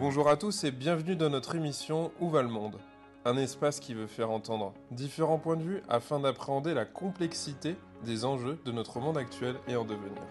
[0.00, 2.78] Bonjour à tous et bienvenue dans notre émission Où va le monde?
[3.26, 7.76] Un espace qui veut faire entendre différents points de vue afin d'appréhender la complexité
[8.06, 10.22] des enjeux de notre monde actuel et en devenir.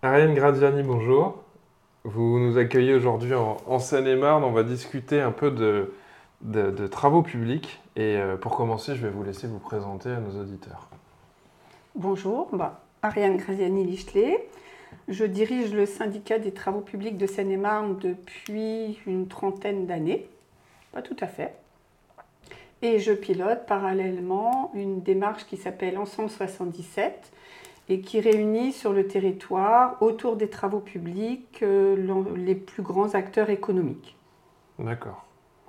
[0.00, 1.44] Ariane Gradiani, bonjour.
[2.04, 4.42] Vous nous accueillez aujourd'hui en, Seine-et-Marne.
[4.42, 7.82] On va discuter un peu de, travaux publics.
[7.96, 10.88] Et euh, pour commencer, je vais vous laisser vous présenter à nos auditeurs.
[11.94, 14.48] Bonjour, bah, Ariane Gradiani-Lichelet.
[15.08, 20.28] Je dirige le syndicat des travaux publics de Seine-et-Marne depuis une trentaine d'années.
[20.92, 21.54] Pas tout à fait.
[22.82, 27.32] Et je pilote parallèlement une démarche qui s'appelle Ensemble 77
[27.88, 33.50] et qui réunit sur le territoire, autour des travaux publics, euh, les plus grands acteurs
[33.50, 34.16] économiques.
[34.78, 35.24] D'accord.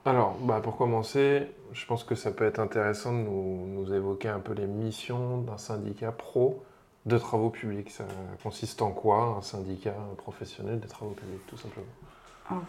[0.06, 4.40] Alors, bah, pour commencer, je pense que ça peut être intéressant de nous, évoquer un
[4.40, 6.64] peu les missions d'un syndicat pro
[7.06, 7.92] de travaux publics.
[7.92, 8.06] Ça
[8.42, 11.86] consiste en quoi un syndicat professionnel des travaux publics, tout simplement?
[12.50, 12.62] Ah,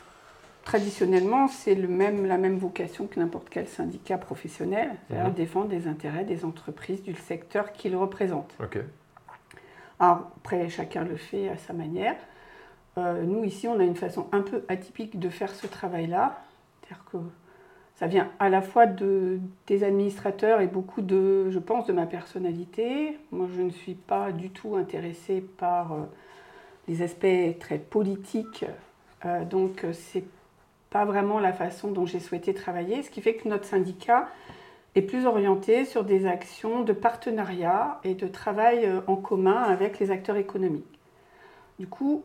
[0.64, 5.34] Traditionnellement, c'est même, la même vocation que n'importe quel syndicat professionnel, c'est-à-dire mhm.
[5.34, 8.52] défendre les intérêts des entreprises du secteur qu'il représente.
[10.00, 12.16] Alors, après, chacun le fait à sa manière.
[12.98, 16.42] Euh, nous, ici, on a une façon un peu atypique de faire ce travail-là.
[16.82, 17.18] C'est-à-dire que
[17.96, 22.06] ça vient à la fois de, des administrateurs et beaucoup de, je pense, de ma
[22.06, 23.18] personnalité.
[23.32, 26.02] Moi, je ne suis pas du tout intéressée par euh,
[26.88, 28.66] les aspects très politiques.
[29.24, 30.24] Euh, donc, c'est
[30.90, 33.02] pas vraiment la façon dont j'ai souhaité travailler.
[33.02, 34.28] Ce qui fait que notre syndicat
[34.94, 39.98] est plus orienté sur des actions de partenariat et de travail euh, en commun avec
[39.98, 40.84] les acteurs économiques.
[41.78, 42.24] Du coup,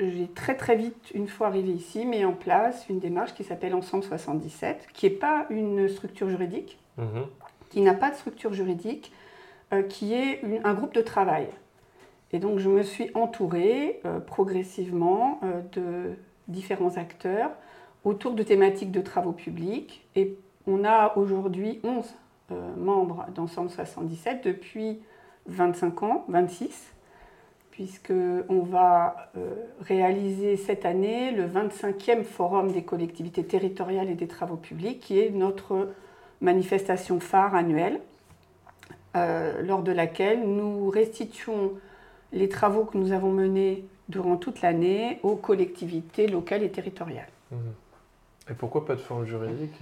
[0.00, 3.74] j'ai très très vite, une fois arrivé ici, mis en place une démarche qui s'appelle
[3.74, 7.26] Ensemble 77, qui n'est pas une structure juridique, mhm.
[7.70, 9.12] qui n'a pas de structure juridique,
[9.72, 11.48] euh, qui est un groupe de travail.
[12.32, 15.40] Et donc je me suis entourée euh, progressivement
[15.72, 16.16] de
[16.48, 17.50] différents acteurs
[18.04, 22.04] autour de thématiques de travaux publics et on a aujourd'hui 11
[22.52, 25.00] euh, membres d'Ensemble 77 depuis
[25.46, 26.92] 25 ans, 26,
[27.70, 34.56] puisqu'on va euh, réaliser cette année le 25e Forum des collectivités territoriales et des travaux
[34.56, 35.88] publics, qui est notre
[36.40, 38.00] manifestation phare annuelle,
[39.16, 41.72] euh, lors de laquelle nous restituons
[42.32, 47.28] les travaux que nous avons menés durant toute l'année aux collectivités locales et territoriales.
[47.50, 47.56] Mmh.
[48.50, 49.72] Et pourquoi pas de forme juridique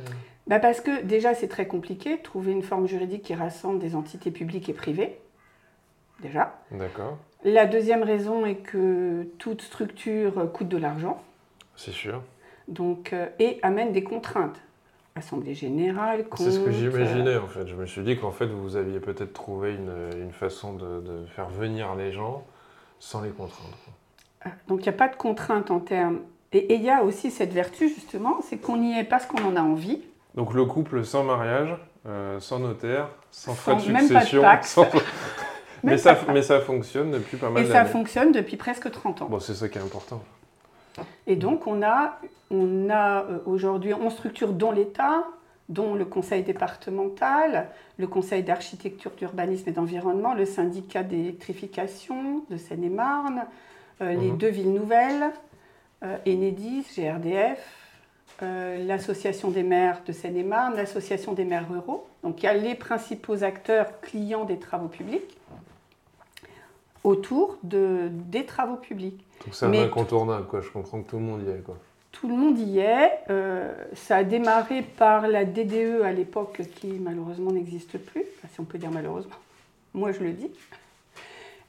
[0.47, 4.31] bah Parce que déjà, c'est très compliqué, trouver une forme juridique qui rassemble des entités
[4.31, 5.19] publiques et privées.
[6.20, 6.58] Déjà.
[6.70, 7.18] D'accord.
[7.44, 11.22] La deuxième raison est que toute structure coûte de l'argent.
[11.76, 12.22] C'est sûr.
[12.66, 14.60] Donc, euh, et amène des contraintes.
[15.14, 17.66] Assemblée générale, C'est ce que j'imaginais en fait.
[17.66, 21.26] Je me suis dit qu'en fait vous aviez peut-être trouvé une, une façon de, de,
[21.26, 22.44] faire venir les gens
[23.00, 23.76] sans les contraindre.
[24.44, 26.20] Ah, donc il n'y a pas de contraintes en termes
[26.52, 29.56] et il y a aussi cette vertu, justement, c'est qu'on y est parce qu'on en
[29.56, 30.00] a envie.
[30.34, 31.76] Donc le couple sans mariage,
[32.06, 34.42] euh, sans notaire, sans frais de succession.
[34.42, 35.02] Même pas de
[35.82, 37.68] mais, ça, mais ça fonctionne depuis pas mal d'années.
[37.68, 39.28] Et ça fonctionne depuis presque 30 ans.
[39.28, 40.22] Bon, c'est ça qui est important.
[41.26, 42.18] Et donc on a,
[42.50, 45.24] on a euh, aujourd'hui 11 structures dont l'État,
[45.68, 47.68] dont le conseil départemental,
[47.98, 53.44] le conseil d'architecture, d'urbanisme et d'environnement, le syndicat d'électrification de Seine-et-Marne,
[54.00, 54.38] euh, les mhm.
[54.38, 55.30] deux villes nouvelles,
[56.04, 57.58] euh, Enedis, GRDF,
[58.42, 62.06] euh, l'Association des maires de Seine-et-Marne, l'Association des maires ruraux.
[62.22, 65.36] Donc il y a les principaux acteurs clients des travaux publics
[67.08, 69.24] autour de, des travaux publics.
[69.44, 70.60] Donc c'est un incontournable, quoi.
[70.60, 71.62] je comprends que tout le monde y est.
[71.62, 71.76] Quoi.
[72.12, 73.20] Tout le monde y est.
[73.30, 78.64] Euh, ça a démarré par la DDE à l'époque qui malheureusement n'existe plus, si on
[78.64, 79.36] peut dire malheureusement.
[79.94, 80.50] Moi je le dis.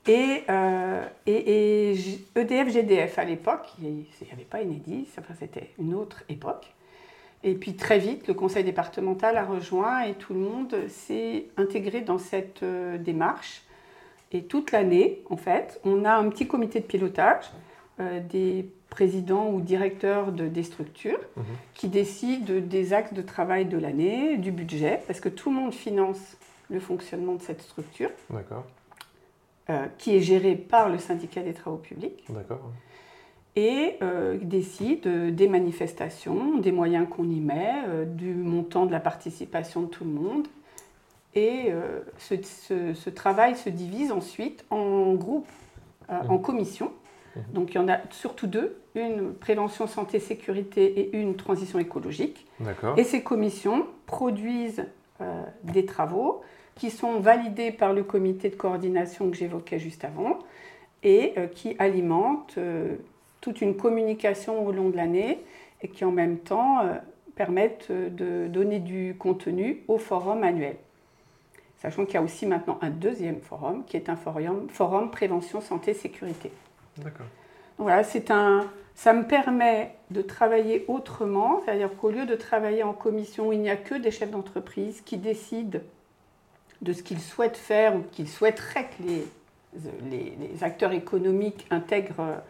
[0.07, 1.93] Et, euh, et,
[2.35, 6.73] EDF, GDF à l'époque, il n'y avait pas Enedis, enfin, c'était une autre époque.
[7.43, 12.01] Et puis très vite, le conseil départemental a rejoint et tout le monde s'est intégré
[12.01, 13.61] dans cette euh, démarche.
[14.31, 17.45] Et toute l'année, en fait, on a un petit comité de pilotage
[17.99, 21.43] euh, des présidents ou directeurs de, des structures mhm.
[21.73, 25.73] qui décident des axes de travail de l'année, du budget, parce que tout le monde
[25.73, 26.37] finance
[26.69, 28.09] le fonctionnement de cette structure.
[29.69, 32.23] Euh, qui est géré par le syndicat des travaux publics.
[32.29, 32.71] D'accord.
[33.55, 39.81] Et euh, décide des manifestations, des moyens qu'on y met, du montant de la participation
[39.81, 40.47] de tout le monde.
[41.35, 41.71] Et
[42.17, 45.47] ce, travail se divise ensuite en groupes,
[46.09, 46.41] en mmh.
[46.41, 46.91] commissions.
[47.35, 47.39] Mmh.
[47.53, 52.47] Donc il y en a surtout deux, une prévention santé sécurité et une transition écologique.
[52.97, 54.85] Et ces commissions produisent
[55.63, 56.41] des travaux
[56.79, 60.39] qui sont validés par le comité de coordination que j'évoquais juste avant
[61.03, 62.95] et euh, qui alimentent euh,
[63.41, 65.39] toute une communication au long de l'année
[65.81, 66.95] et qui en même temps euh,
[67.35, 70.77] permettent de donner du contenu au forum annuel.
[71.81, 75.61] Sachant qu'il y a aussi maintenant un deuxième forum qui est un forum, forum prévention
[75.61, 76.51] santé sécurité.
[76.97, 77.25] D'accord.
[77.77, 82.91] Voilà, c'est un, ça me permet de travailler autrement, c'est-à-dire qu'au lieu de travailler en
[82.91, 85.79] commission, il n'y a que des chefs d'entreprise qui décident
[86.81, 89.25] de ce qu'ils souhaitent faire ou qu'ils souhaiteraient que les,
[90.09, 92.41] les, acteurs économiques intègrent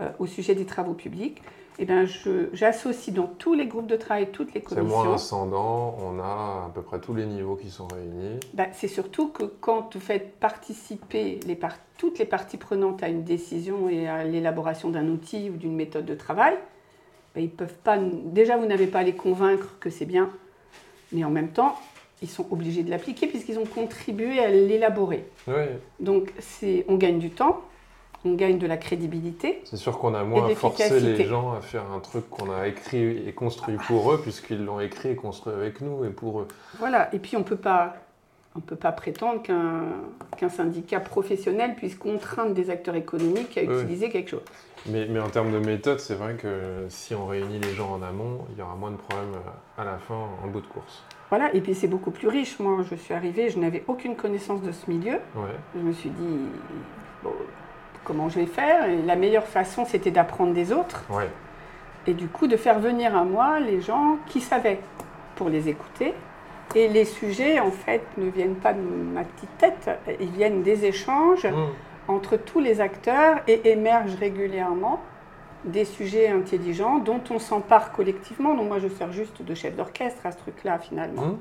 [0.00, 1.42] euh, au sujet des travaux publics.
[1.78, 2.04] Eh bien,
[2.52, 4.86] j'associe dans tous les groupes de travail, toutes les commissions.
[4.86, 8.38] C'est moins ascendant, on a à peu près tous les niveaux qui sont réunis.
[8.52, 11.58] Ben, c'est surtout que quand vous faites participer les
[11.96, 16.06] toutes les parties prenantes à une décision et à l'élaboration d'un outil ou d'une méthode
[16.06, 16.54] de travail,
[17.34, 17.98] ben, ils peuvent pas.
[17.98, 20.30] Déjà, vous n'avez pas à les convaincre que c'est bien,
[21.12, 21.76] mais en même temps,
[22.22, 25.24] ils sont obligés de l'appliquer puisqu'ils ont contribué à l'élaborer.
[25.46, 25.64] Oui.
[26.00, 26.32] Donc,
[26.88, 27.62] on gagne du temps,
[28.24, 29.62] on gagne de la crédibilité.
[29.64, 33.26] C'est sûr qu'on a moins forcé les gens à faire un truc qu'on a écrit
[33.26, 36.48] et construit pour eux, puisqu'ils l'ont écrit et construit avec nous et pour eux.
[36.78, 37.94] Voilà, et puis on peut pas.
[38.56, 44.10] On ne peut pas prétendre qu'un syndicat professionnel puisse contraindre des acteurs économiques à utiliser
[44.10, 44.42] quelque chose.
[44.86, 48.02] Mais, mais, en termes de méthode, c'est vrai que si on réunit les gens en
[48.02, 49.36] amont, il y aura moins de problèmes
[49.78, 51.04] à la fin, en bout de course.
[51.28, 52.58] Voilà, et puis c'est beaucoup plus riche.
[52.58, 55.20] Moi, je suis arrivée, je n'avais aucune connaissance de ce milieu.
[55.36, 55.54] Ouais.
[55.76, 56.38] Je me suis dit,
[57.22, 57.30] bon,
[58.04, 58.88] comment je vais faire.
[58.88, 61.04] Et la meilleure façon, c'était d'apprendre des autres.
[62.06, 64.80] Et du coup, de faire venir à moi les gens qui savaient
[65.36, 66.14] pour les écouter.
[66.74, 70.84] Et les sujets, en fait, ne viennent pas de ma petite tête, ils viennent des
[70.84, 71.56] échanges mmh.
[72.06, 75.00] entre tous les acteurs et émergent régulièrement
[75.64, 78.54] des sujets intelligents dont on s'empare collectivement.
[78.54, 81.26] Donc moi, je sers juste de chef d'orchestre à ce truc-là, finalement.
[81.26, 81.38] Mmh.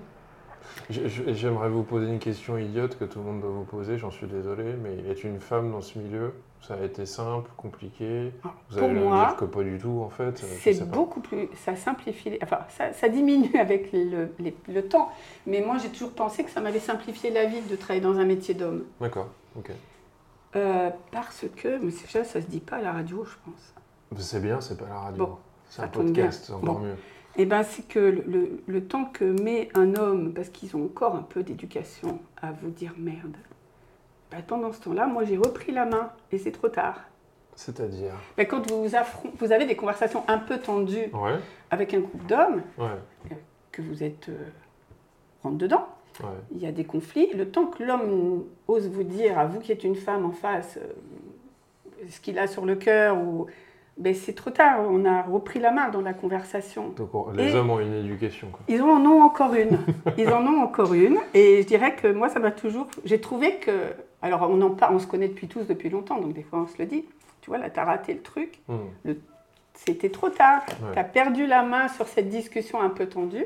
[0.89, 4.27] J'aimerais vous poser une question idiote que tout le monde doit vous poser, j'en suis
[4.27, 8.31] désolé, mais être une femme dans ce milieu, ça a été simple, compliqué
[8.69, 12.37] Vous allez me dire que pas du tout en fait C'est beaucoup plus, ça simplifie,
[12.43, 12.59] enfin
[12.93, 14.29] ça, diminue avec le,
[14.67, 15.09] le temps,
[15.47, 18.25] mais moi j'ai toujours pensé que ça m'avait simplifié la vie de travailler dans un
[18.25, 18.83] métier d'homme.
[18.99, 19.71] D'accord, ok.
[20.55, 23.73] Euh, parce que, mais ça, ça se dit pas à la radio, je pense.
[24.19, 25.39] C'est bien, c'est pas à la radio.
[25.69, 26.95] c'est un podcast, c'est encore mieux.
[27.35, 31.15] Eh ben, c'est que le, le, temps que met un homme, parce qu'ils ont encore
[31.15, 33.37] un peu d'éducation, à vous dire merde,
[34.31, 37.01] ben, pendant ce temps-là, moi j'ai repris la main et c'est trop tard.
[37.55, 38.13] C'est-à-dire?
[38.37, 38.87] Ben, Quand vous,
[39.37, 41.11] vous avez des conversations un peu tendues
[41.71, 42.95] avec un groupe d'hommes, euh,
[43.71, 44.45] que vous êtes euh,
[45.43, 45.87] rentre dedans,
[46.51, 47.31] il y a des conflits.
[47.33, 50.77] Le temps que l'homme ose vous dire, à vous qui êtes une femme en face,
[50.77, 53.47] euh, ce qu'il a sur le cœur ou
[53.99, 56.89] ben, c'est trop tard, on a repris la main dans la conversation.
[56.95, 58.47] Donc les hommes ont une éducation.
[58.69, 59.77] Ils en ont encore une.
[60.17, 61.17] ils en ont encore une.
[61.33, 62.87] Et je dirais que moi, ça m'a toujours.
[63.03, 63.93] J'ai trouvé que.
[64.21, 66.67] Alors, on, en parle, on se connaît depuis tous depuis longtemps, donc des fois on
[66.67, 67.03] se le dit.
[67.41, 68.59] Tu vois, là, tu as raté le truc.
[68.69, 69.13] Hmm.
[69.73, 70.61] C'était trop tard.
[70.93, 73.45] Tu as perdu la main sur cette discussion un peu tendue.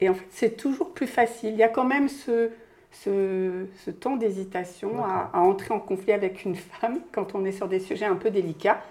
[0.00, 1.52] Et en fait, c'est toujours plus facile.
[1.52, 2.50] Il y a quand même ce,
[2.92, 7.68] ce, temps d'hésitation à, à entrer en conflit avec une femme quand on est sur
[7.68, 8.82] des sujets un peu délicats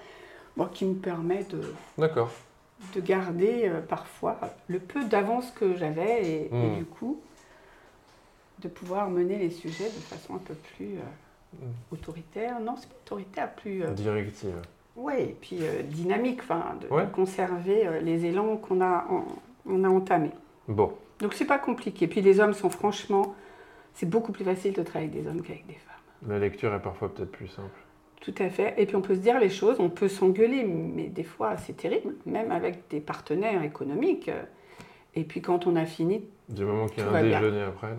[0.63, 1.61] qui me permet de,
[1.97, 6.77] de garder euh, parfois le peu d'avance que j'avais et, hmm.
[6.77, 7.21] du coup
[8.61, 11.93] de pouvoir mener les sujets de façon un peu plus euh, hmm.
[11.93, 12.59] autoritaire.
[12.61, 13.83] Non, c'est autoritaire, plus...
[13.83, 14.55] Euh, Directive.
[14.95, 15.59] Oui, et puis
[15.89, 19.05] dynamique, enfin, de, conserver les élans qu'on a,
[19.65, 20.31] on a entamés.
[20.69, 20.93] Bon.
[21.19, 22.07] Donc c'est pas compliqué.
[22.07, 23.35] Puis les hommes sont franchement...
[23.93, 26.29] C'est beaucoup plus facile de travailler avec des hommes qu'avec des femmes.
[26.29, 27.84] La lecture est parfois peut-être plus simple.
[28.25, 28.73] Tout à fait.
[28.77, 31.77] Et puis on peut se dire les choses, on peut s'engueuler, mais des fois c'est
[31.77, 34.31] terrible, même avec des partenaires économiques.
[35.13, 36.23] Et puis quand on a fini.
[36.49, 37.89] Du moment qu'il y a un déjeuner après.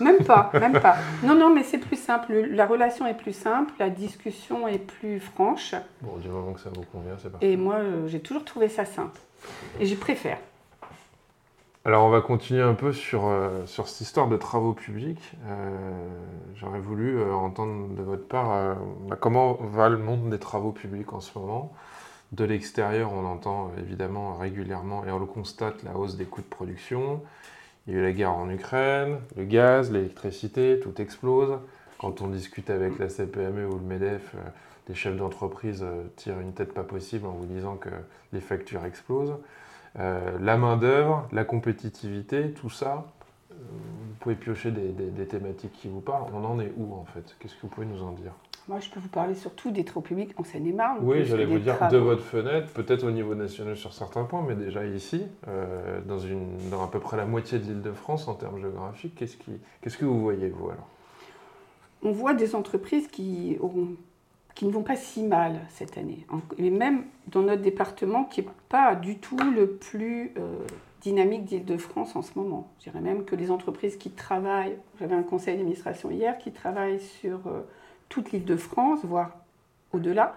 [0.00, 0.96] Même pas, même pas.
[1.22, 2.32] Non, non, mais c'est plus simple.
[2.50, 5.74] La relation est plus simple, la discussion est plus franche.
[6.00, 7.52] Bon, du moment que ça vous convient, c'est parfait.
[7.52, 9.20] Et moi, euh, j'ai toujours trouvé ça simple.
[9.80, 10.38] Et j'y préfère.
[11.86, 15.20] Alors on va continuer un peu sur, euh, cette histoire de travaux publics.
[15.46, 16.08] Euh,
[16.56, 18.76] j'aurais voulu euh, entendre de votre part
[19.06, 21.74] bah, comment va le monde des travaux publics en ce moment?
[22.32, 26.46] De l'extérieur, on entend évidemment régulièrement et on le constate la hausse des coûts de
[26.46, 27.20] production.
[27.86, 31.58] Il y a eu la guerre en Ukraine, le gaz, l'électricité, tout explose.
[31.98, 34.34] Quand on discute avec la CPME ou le MEDEF,
[34.88, 35.84] les chefs d'entreprise
[36.16, 37.90] tirent une tête pas possible en vous disant que
[38.32, 39.34] les factures explosent.
[39.98, 43.06] Euh, la main-d'œuvre, la compétitivité, tout ça,
[43.52, 46.24] euh, vous pouvez piocher des, thématiques qui vous parlent.
[46.34, 47.36] On en est où en fait?
[47.38, 48.32] Qu'est-ce que vous pouvez nous en dire?
[48.66, 50.98] Moi, je peux vous parler surtout des travaux publics en Seine-et-Marne.
[51.02, 54.54] Oui, j'allais vous dire de votre fenêtre, peut-être au niveau national sur certains points, mais
[54.54, 58.26] déjà ici, euh, dans, une, dans à peu près la moitié de l'île de France
[58.26, 60.88] en termes géographiques, qu'est-ce, qui, qu'est-ce que vous voyez, vous alors?
[62.02, 63.58] On voit des entreprises qui,
[64.54, 66.26] qui ne vont pas si mal cette année.
[66.58, 70.58] Et même dans notre département, qui n'est pas du tout le plus euh,
[71.00, 72.70] dynamique d'Île-de-France en ce moment.
[72.78, 77.00] Je dirais même que les entreprises qui travaillent, j'avais un conseil d'administration hier, qui travaillent
[77.00, 77.62] sur euh,
[78.08, 79.32] toute l'Île-de-France, voire
[79.92, 80.36] au-delà,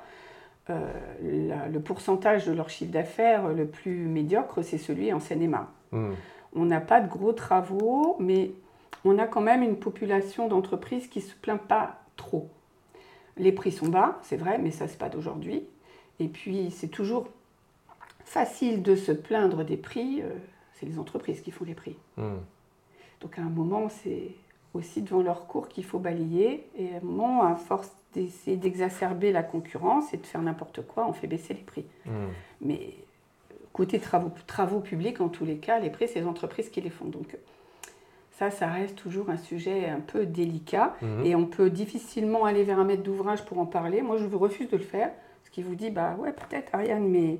[0.69, 5.67] euh, le pourcentage de leur chiffre d'affaires le plus médiocre, c'est celui en Seine-et-Marne.
[5.91, 6.11] Hmm.
[6.53, 8.51] On n'a pas de gros travaux, mais
[9.05, 12.49] on a quand même une population d'entreprises qui ne se plaint pas trop.
[13.37, 15.63] Les prix sont bas, c'est vrai, mais ça, c'est pas d'aujourd'hui.
[16.19, 17.27] Et puis, c'est toujours
[18.25, 20.21] facile de se plaindre des prix.
[20.21, 20.29] Euh,
[20.73, 21.95] c'est les entreprises qui font les prix.
[22.17, 22.37] Hmm.
[23.21, 24.31] Donc, à un moment, c'est
[24.73, 26.67] aussi devant leur cours qu'il faut balayer.
[26.77, 31.07] Et à un moment, à force d'essayer d'exacerber la concurrence et de faire n'importe quoi,
[31.07, 31.85] on fait baisser les prix.
[32.05, 32.29] Hmm.
[32.61, 32.93] Mais
[33.73, 36.89] côté travaux, travaux publics, en tous les cas, les prix, c'est les entreprises qui les
[36.89, 37.05] font.
[37.05, 37.37] Donc
[38.37, 40.95] ça, ça reste toujours un sujet un peu délicat.
[41.01, 41.25] Hmm.
[41.25, 44.01] Et on peut difficilement aller vers un maître d'ouvrage pour en parler.
[44.01, 45.11] Moi, je refuse de le faire.
[45.43, 47.39] Ce qui vous dit, bah ouais, peut-être, Ariane, mais,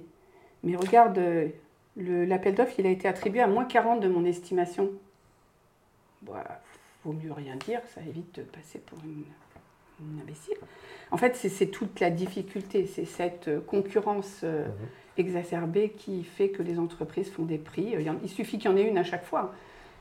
[0.63, 1.20] mais regarde,
[1.98, 4.89] l'appel d'offres, il a été attribué à moins 40 de mon estimation.
[6.24, 6.62] Voilà,
[7.06, 9.24] vaut mieux rien dire, ça évite de passer pour une,
[10.22, 10.58] imbécile.
[11.12, 14.72] En fait, c'est toute la difficulté, c'est cette concurrence euh, mhm.
[15.18, 17.96] exacerbée qui fait que les entreprises font des prix.
[18.24, 19.51] Il suffit qu'il y en ait une à chaque fois, hein,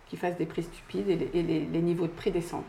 [0.06, 2.62] qui fasse des prix stupides et, les, niveaux de prix descendent.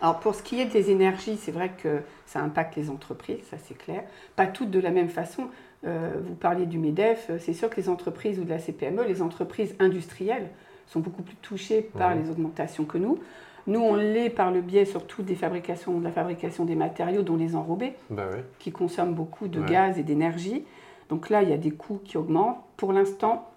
[0.00, 3.56] Alors pour ce qui est des énergies, c'est vrai que ça impacte les entreprises, ça
[3.58, 4.02] c'est clair.
[4.34, 5.48] Pas toutes de la même façon.
[5.84, 9.22] Euh, vous parliez du MEDEF, c'est sûr que les entreprises ou de la CPME, les
[9.22, 10.48] entreprises industrielles,
[10.86, 13.18] sont beaucoup plus touchés par les augmentations que nous.
[13.66, 17.36] Nous, on l'est par le biais surtout des fabrications, de la fabrication des matériaux, dont
[17.36, 20.64] les enrobés, bah qui consomment beaucoup de gaz et d'énergie.
[21.08, 22.58] Donc là, il y a des coûts qui augmentent.
[22.76, 23.51] Pour l'instant,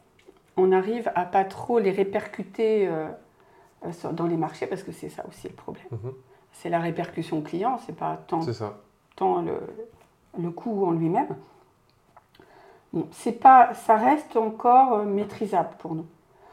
[0.58, 3.08] on arrive à pas trop les répercuter euh,
[3.86, 5.86] euh, dans les marchés, parce que c'est ça aussi le problème.
[5.92, 6.14] Mhm.
[6.54, 8.42] C'est la répercussion client, c'est pas tant,
[9.16, 9.60] tant le,
[10.40, 11.36] le coût en lui-même.
[12.94, 13.08] Bon,
[13.42, 16.06] pas, ça reste encore euh, maîtrisable pour nous.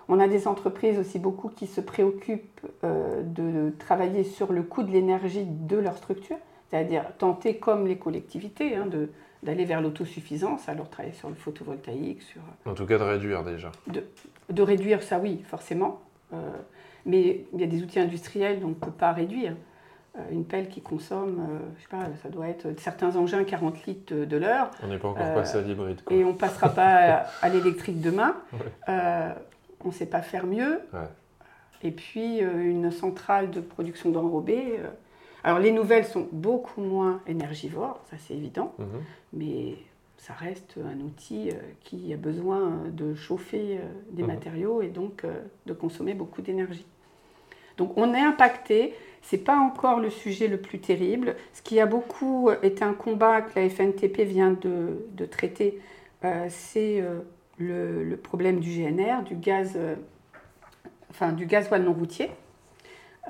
[0.08, 4.82] On a des entreprises aussi beaucoup qui se préoccupent euh, de travailler sur le coût
[4.82, 6.36] de l'énergie de leur structure,
[6.68, 8.86] c'est-à-dire tenter comme les collectivités hein,
[9.42, 12.40] d'aller vers l'autosuffisance, alors travailler sur le photovoltaïque, sur...
[12.64, 13.72] En tout cas de réduire déjà.
[13.88, 16.00] De, réduire ça oui, forcément.
[16.32, 16.36] Euh,
[17.04, 19.54] mais il y a des outils industriels dont on ne peut pas réduire.
[20.16, 21.40] Euh, une pelle qui consomme,
[21.76, 24.70] je sais pas, ça doit être certains engins 40 litres de, l'heure.
[24.82, 26.00] On n'est pas encore passé à l'hybride.
[26.10, 28.36] Et on ne passera pas à, l'électrique demain
[29.84, 30.80] on ne sait pas faire mieux.
[31.82, 34.78] Et puis, euh, une centrale de production d'enrobés.
[35.44, 38.86] Euh, alors, les nouvelles sont beaucoup moins énergivores, ça c'est évident, mhm.
[39.32, 39.76] mais
[40.16, 43.80] ça reste un outil euh, qui a besoin de chauffer
[44.10, 44.28] des mhm.
[44.28, 45.24] matériaux et donc
[45.66, 46.86] de consommer beaucoup d'énergie.
[47.78, 48.94] Donc, on est impacté.
[49.22, 51.36] Ce n'est pas encore le sujet le plus terrible.
[51.54, 55.80] Ce qui a beaucoup été un combat que la FNTP vient de, traiter,
[56.48, 57.02] c'est
[57.62, 59.94] le, problème du GNR, du gaz, euh,
[61.10, 62.30] enfin du gasoil non routier.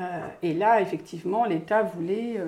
[0.01, 2.47] Euh, et là, effectivement, l'État voulait euh,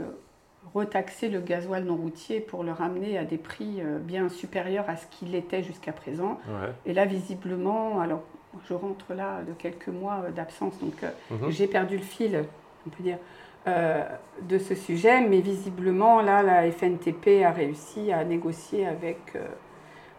[0.75, 5.07] retaxer le gasoil non routier pour le ramener à des prix bien supérieurs à ce
[5.07, 6.39] qu'il était jusqu'à présent.
[6.87, 8.23] Et là, visiblement, alors
[8.69, 10.95] je rentre là de quelques mois d'absence, donc
[11.31, 11.51] mhm.
[11.51, 12.45] j'ai perdu le fil,
[12.87, 13.19] on peut dire,
[13.67, 19.37] de ce sujet, mais visiblement, là, la FNTP a réussi à négocier avec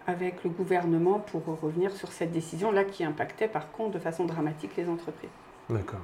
[0.08, 4.76] avec le gouvernement pour revenir sur cette décision-là qui impactait par contre de façon dramatique
[4.78, 5.30] les entreprises.
[5.70, 6.02] D'accord.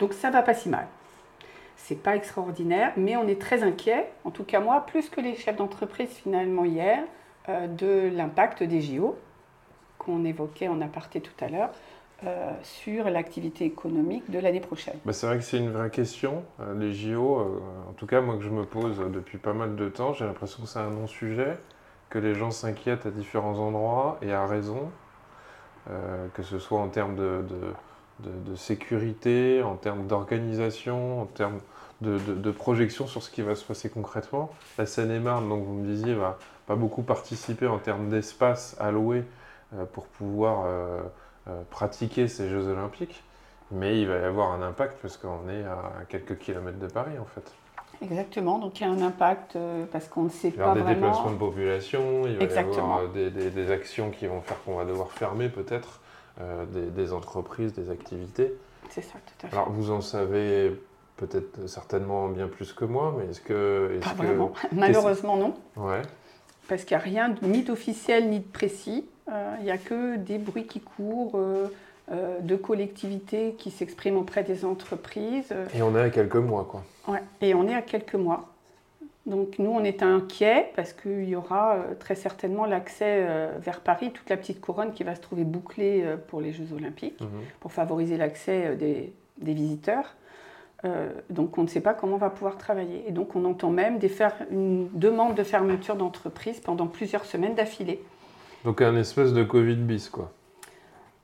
[0.00, 0.86] Donc ça va pas si mal.
[1.76, 5.36] C'est pas extraordinaire, mais on est très inquiet, en tout cas moi, plus que les
[5.36, 7.04] chefs d'entreprise finalement hier,
[7.48, 9.16] euh, de l'impact des JO
[9.98, 11.70] qu'on évoquait en aparté tout à l'heure.
[12.26, 16.44] Euh, sur l'activité économique de l'année prochaine bah, C'est vrai que c'est une vraie question.
[16.60, 19.88] Euh, les JO, en tout cas moi que je me pose depuis pas mal de
[19.88, 21.56] temps, j'ai l'impression que c'est un non-sujet
[22.10, 24.90] que les gens s'inquiètent à différents endroits et à raison,
[26.34, 27.42] que ce soit en termes de,
[28.56, 31.60] sécurité, en termes d'organisation, en termes
[32.00, 34.50] de, projection sur ce qui va se passer concrètement.
[34.78, 39.24] La Seine-et-Marne, donc vous me disiez, va pas beaucoup participer en termes d'espace alloué
[39.74, 41.02] euh, pour pouvoir euh,
[41.70, 43.22] pratiquer ces Jeux Olympiques,
[43.70, 47.18] mais il va y avoir un impact parce qu'on est à quelques kilomètres de Paris
[47.18, 47.52] en fait.
[48.02, 50.72] Exactement, donc il y a un impact euh, parce qu'on ne sait pas.
[50.74, 54.40] Il y des déplacements de population, il va y avoir euh, des, actions qui vont
[54.40, 55.99] faire qu'on va devoir fermer peut-être
[56.40, 58.54] euh, des, entreprises, des activités.
[58.90, 59.56] C'est ça, tout à fait.
[59.56, 60.80] Alors vous en savez
[61.16, 64.00] peut-être certainement bien plus que moi, mais est-ce que...
[64.02, 64.52] Pas vraiment.
[64.72, 65.54] Malheureusement, non.
[65.76, 66.02] Ouais.
[66.68, 69.06] Parce qu'il n'y a rien, ni d'officiel, ni de précis.
[69.30, 74.42] Euh, il n'y a que des bruits qui courent, euh, de collectivités qui s'expriment auprès
[74.42, 75.54] des entreprises.
[75.74, 76.82] Et on est à quelques mois, quoi.
[77.06, 78.49] Ouais, et on est à quelques mois.
[79.26, 83.26] Donc nous, on est inquiets parce qu'il y aura très certainement l'accès
[83.60, 87.20] vers Paris, toute la petite couronne qui va se trouver bouclée pour les Jeux olympiques,
[87.20, 87.28] mhm.
[87.60, 90.16] pour favoriser l'accès des, des, visiteurs.
[91.28, 93.04] donc on ne sait pas comment on va pouvoir travailler.
[93.06, 97.54] Et donc on entend même des faire une demande de fermeture d'entreprise pendant plusieurs semaines
[97.54, 98.02] d'affilée.
[98.64, 100.32] Donc un espèce de Covid bis, quoi.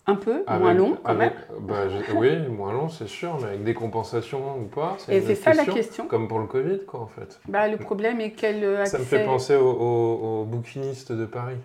[0.08, 1.32] Un peu, moins long quand même.
[1.60, 1.84] Bah,
[2.14, 5.64] oui, moins long, c'est sûr, mais avec des compensations ou pas Et c'est ça la
[5.64, 6.06] question.
[6.06, 7.40] Comme pour le Covid, quoi, en fait.
[7.48, 8.92] Bah, le problème est qu'elle accès...
[8.92, 11.58] Ça me fait penser aux, bouquinistes de Paris,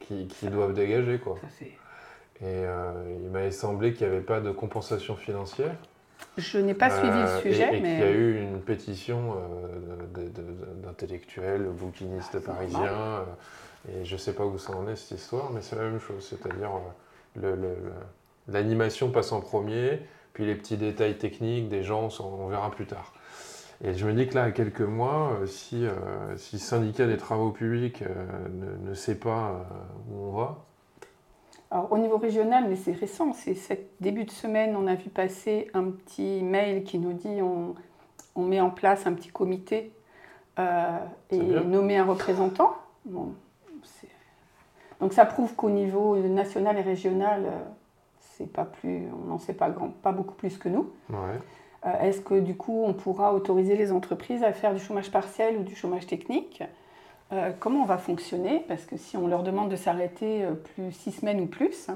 [0.00, 1.36] qui, doivent dégager, quoi.
[2.40, 2.92] Et euh,
[3.22, 5.74] il m'avait semblé qu'il n'y avait pas de compensation financière.
[6.36, 7.96] Je n'ai pas suivi le euh, sujet, et, mais...
[7.96, 10.26] qu'il y a eu une pétition euh,
[10.82, 13.24] d'intellectuels, bouquinistes ah, parisiens...
[13.88, 16.00] Et je ne sais pas où ça en est cette histoire, mais c'est la même
[16.00, 16.26] chose.
[16.26, 16.90] C'est-à-dire euh,
[18.48, 20.00] l'animation passe en premier,
[20.32, 23.12] puis les petits détails techniques des gens, on verra plus tard.
[23.82, 25.92] Et je me dis que là, à quelques mois, euh, si, euh,
[26.36, 29.66] si le syndicat des travaux publics ne, ne, sait pas
[30.10, 30.64] où on va.
[31.70, 35.10] Alors, au niveau régional, mais c'est récent, c'est cet début de semaine, on a vu
[35.10, 37.74] passer un petit mail qui nous dit on,
[38.36, 39.92] on met en place un petit comité
[40.56, 42.76] et nommer un représentant.
[43.04, 43.34] Bon,
[45.00, 47.50] donc ça prouve qu'au niveau national et régional, euh,
[48.20, 50.90] c'est pas plus, on n'en sait pas, grand, pas beaucoup plus que nous.
[51.12, 55.56] Euh, est-ce que du coup on pourra autoriser les entreprises à faire du chômage partiel
[55.58, 56.62] ou du chômage technique?
[57.32, 58.64] Euh, Comment on va fonctionner?
[58.68, 61.90] Parce que si on leur demande de s'arrêter plus six semaines ou plus,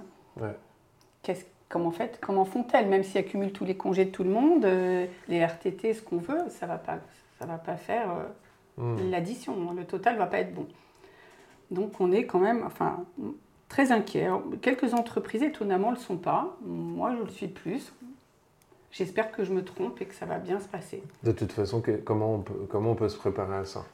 [1.69, 2.89] comment, fait, comment font-elles?
[2.89, 4.67] Même s'ils accumulent tous les congés de tout le monde,
[5.29, 6.99] les RTT, ce qu'on veut, ça ne va, pas,
[7.39, 8.09] ça va pas faire
[8.79, 9.11] hmm.
[9.11, 9.73] l'addition.
[9.73, 10.67] Le total ne va pas être bon.
[11.71, 13.05] Donc on est quand même enfin,
[13.69, 14.29] très inquiet.
[14.63, 16.57] quelques entreprises, étonnamment, ne le sont pas.
[16.65, 17.93] Moi, je le suis plus.
[18.91, 21.03] J'espère que je me trompe et que ça va bien se passer.
[21.23, 23.85] De toute façon, comment on peut, comment on peut se préparer à ça?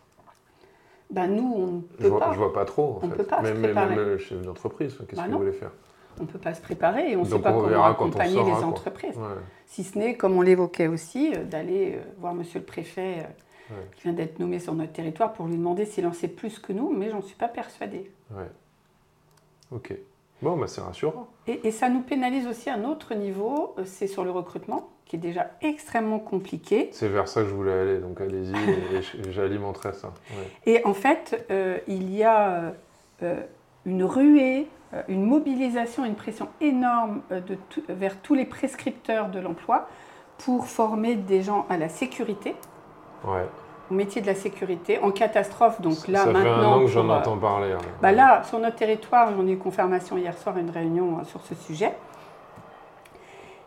[1.10, 2.32] Ben nous, on ne peut je vois, pas.
[2.32, 3.00] Je vois pas trop.
[3.02, 3.16] En on fait.
[3.16, 3.96] peut pas même, se préparer.
[3.96, 5.72] Même le chef d'entreprise, qu'est-ce bah que vous voulez faire?
[6.20, 9.18] On ne peut pas se préparer et on ne sait pas comment accompagner les entreprises.
[9.66, 13.26] Si ce n'est, comme on l'évoquait aussi, euh, d'aller euh, voir monsieur le préfet
[13.72, 16.59] euh, qui vient d'être nommé sur notre territoire pour lui demander s'il en sait plus
[16.59, 18.11] que nous, mais j'en suis pas persuadée.
[18.31, 18.50] Ouais.
[19.70, 19.94] Ok.
[20.42, 21.29] Bon, bah c'est rassurant.
[21.46, 25.16] Et, ça nous pénalise aussi à un autre niveau, euh, c'est sur le recrutement, qui
[25.16, 26.90] est déjà extrêmement compliqué.
[26.92, 30.12] C'est vers ça que je voulais aller, donc allez-y et, j'alimenterai ça.
[30.66, 32.74] Et en fait, euh, il y a
[33.22, 33.40] euh,
[33.87, 34.66] une ruée,
[35.09, 39.88] une mobilisation, une pression énorme de vers tous les prescripteurs de l'emploi
[40.38, 42.55] pour former des gens à la sécurité,
[43.90, 45.80] au métier de la sécurité, en catastrophe.
[45.80, 46.42] Donc là, ça maintenant.
[46.42, 47.72] fait un an que j'en euh, entends parler.
[47.72, 47.78] Hein.
[48.00, 51.40] Bah là, sur notre territoire, j'en ai eu confirmation hier soir, une réunion euh, sur
[51.42, 51.92] ce sujet.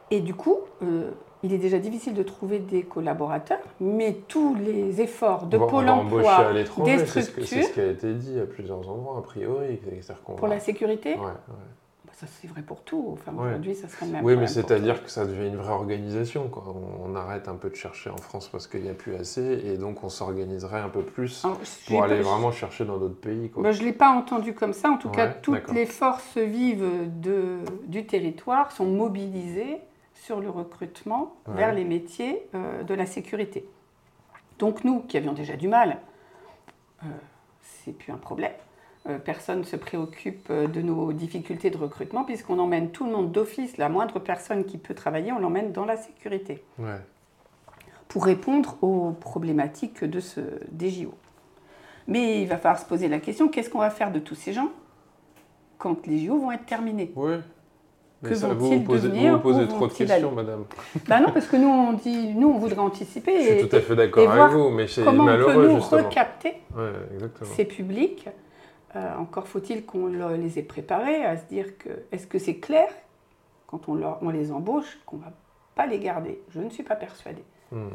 [0.09, 1.11] Et du coup, euh,
[1.43, 6.53] il est déjà difficile de trouver des collaborateurs, mais tous les efforts de Pôle emploi,
[6.53, 7.45] des structures.
[7.45, 9.79] C'est ce, qui a été dit à plusieurs endroits, a priori.
[10.37, 11.31] Pour la sécurité ouais,
[12.17, 13.09] ça c'est vrai pour tout.
[13.13, 14.25] Enfin, aujourd'hui, ça serait même.
[14.25, 16.49] Oui, mais c'est-à-dire que ça devient une vraie organisation.
[16.49, 16.63] Quoi.
[17.03, 19.77] On, arrête un peu de chercher en France parce qu'il n'y a plus assez, et
[19.77, 21.45] donc on s'organiserait un peu plus
[21.87, 23.49] pour aller vraiment chercher dans d'autres pays.
[23.49, 23.63] Quoi.
[23.63, 24.89] Bah, je ne l'ai pas entendu comme ça.
[24.89, 26.89] En tout cas, toutes les forces vives
[27.21, 29.79] de, du territoire sont mobilisées
[30.13, 33.67] sur le recrutement vers les métiers euh, de la sécurité.
[34.57, 35.99] Donc nous, qui avions déjà du mal,
[37.03, 37.07] euh,
[37.61, 38.51] c'est plus un problème.
[39.09, 43.11] Euh, personne ne se préoccupe euh, de nos difficultés de recrutement puisqu'on emmène tout le
[43.11, 46.63] monde d'office, la moindre personne qui peut travailler, on l'emmène dans la sécurité.
[48.09, 50.41] Pour répondre aux problématiques de ce
[50.77, 51.13] DJO.
[52.07, 54.51] Mais il va falloir se poser la question, qu'est-ce qu'on va faire de tous ces
[54.53, 54.69] gens
[55.77, 57.11] quand les JO vont être terminés?
[57.15, 57.35] Oui.
[58.23, 60.65] que vont-ils devenir Vous vous posez trop de questions, madame.
[61.07, 63.41] Ben non, parce que nous, on dit, nous, on voudrait anticiper.
[63.41, 66.03] Je suis tout à fait d'accord avec vous, mais c'est malheureux, on peut nous justement.
[66.03, 66.55] recapter
[67.55, 68.27] ces publics
[68.95, 72.89] euh, encore faut-il qu'on les ait préparés à se dire que est-ce que c'est clair
[73.67, 75.33] quand on, on les embauche qu'on ne va
[75.75, 76.41] pas les garder?
[76.49, 77.43] Je ne suis pas persuadée.
[77.71, 77.89] Hmm.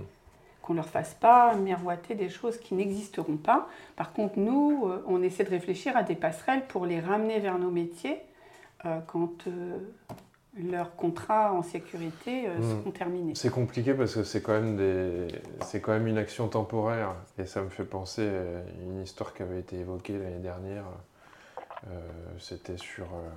[0.60, 3.68] Qu'on ne leur fasse pas miroiter des choses qui n'existeront pas.
[3.96, 7.58] Par contre, nous, euh, on essaie de réfléchir à des passerelles pour les ramener vers
[7.58, 8.20] nos métiers
[8.84, 9.48] euh, quand
[10.56, 12.78] leurs contrats en sécurité euh, hmm.
[12.78, 13.34] seront terminés.
[13.34, 15.28] C'est compliqué parce que c'est quand, même des...
[15.80, 19.60] quand même une action temporaire et ça me fait penser à une histoire qui avait
[19.60, 20.84] été évoquée l'année dernière.
[21.88, 22.00] Euh,
[22.38, 23.28] c'était sur euh,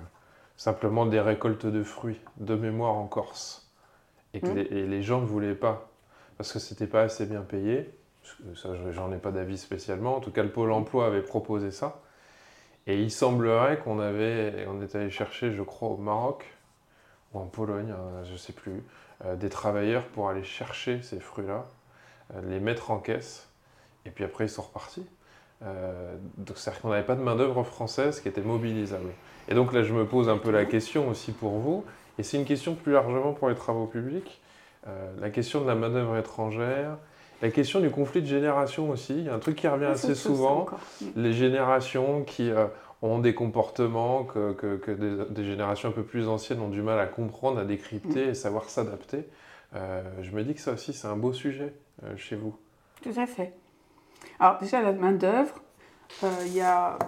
[0.56, 3.70] simplement des récoltes de fruits de mémoire en Corse
[4.34, 4.54] et, que hmm.
[4.54, 5.88] les, et les, gens ne voulaient pas
[6.36, 7.90] parce que c'était pas assez bien payé.
[8.56, 10.16] Ça, j'en ai pas d'avis spécialement.
[10.16, 12.02] En tout cas, le Pôle emploi avait proposé ça.
[12.88, 16.55] Et il semblerait qu'on avait, on est allé chercher, je crois, au Maroc
[17.36, 18.82] ou en Pologne, hein, je ne sais plus,
[19.24, 21.66] euh, des travailleurs pour aller chercher ces fruits-là,
[22.34, 23.48] euh, les mettre en caisse,
[24.04, 25.06] et puis après ils sont repartis.
[25.62, 29.10] Euh, donc c'est-à-dire qu'on n'avait pas de main-d'œuvre française qui était mobilisable.
[29.48, 31.84] Et donc là, je me pose un peu la question aussi pour vous,
[32.18, 34.40] et c'est une question plus largement pour les travaux publics,
[35.18, 36.96] la question de la main-d'œuvre étrangère,
[37.42, 40.14] la question du conflit de génération aussi, il y a un truc qui revient assez
[40.14, 40.66] souvent,
[41.16, 42.66] les générations qui euh,
[43.06, 47.06] ont des comportements que, que, des, générations un peu plus anciennes ont du mal à
[47.06, 48.30] comprendre, à décrypter mm.
[48.30, 49.28] et savoir s'adapter.
[49.74, 52.56] Euh, je me dis que ça aussi, c'est un beau sujet euh, chez vous.
[53.02, 53.52] Tout à fait.
[54.40, 55.54] Alors déjà, la main-d'œuvre,
[56.46, 56.98] il y a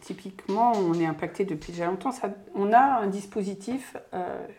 [0.00, 2.12] typiquement, on est impacté depuis déjà longtemps.
[2.12, 3.96] Ça, on a un dispositif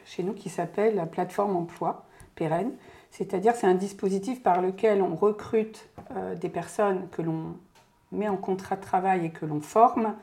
[0.06, 2.72] chez nous qui s'appelle la plateforme emploi pérenne
[3.16, 7.56] c'est-à-dire c'est un dispositif par lequel on recrute euh, des personnes que l'on
[8.12, 10.16] met en contrat de travail et que l'on forme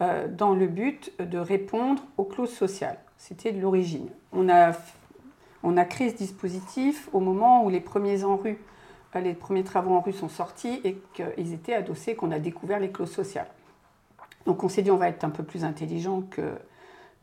[0.00, 2.98] euh, dans le but de répondre aux clauses sociales.
[3.16, 4.08] C'était de l'origine.
[4.32, 4.72] On a,
[5.62, 8.54] on a créé ce dispositif au moment où les premiers euh,
[9.14, 12.90] les premiers travaux en rue sont sortis et qu'ils étaient adossés, qu'on a découvert les
[12.90, 13.48] clauses sociales.
[14.44, 16.52] Donc on s'est dit on va être un peu plus intelligent que,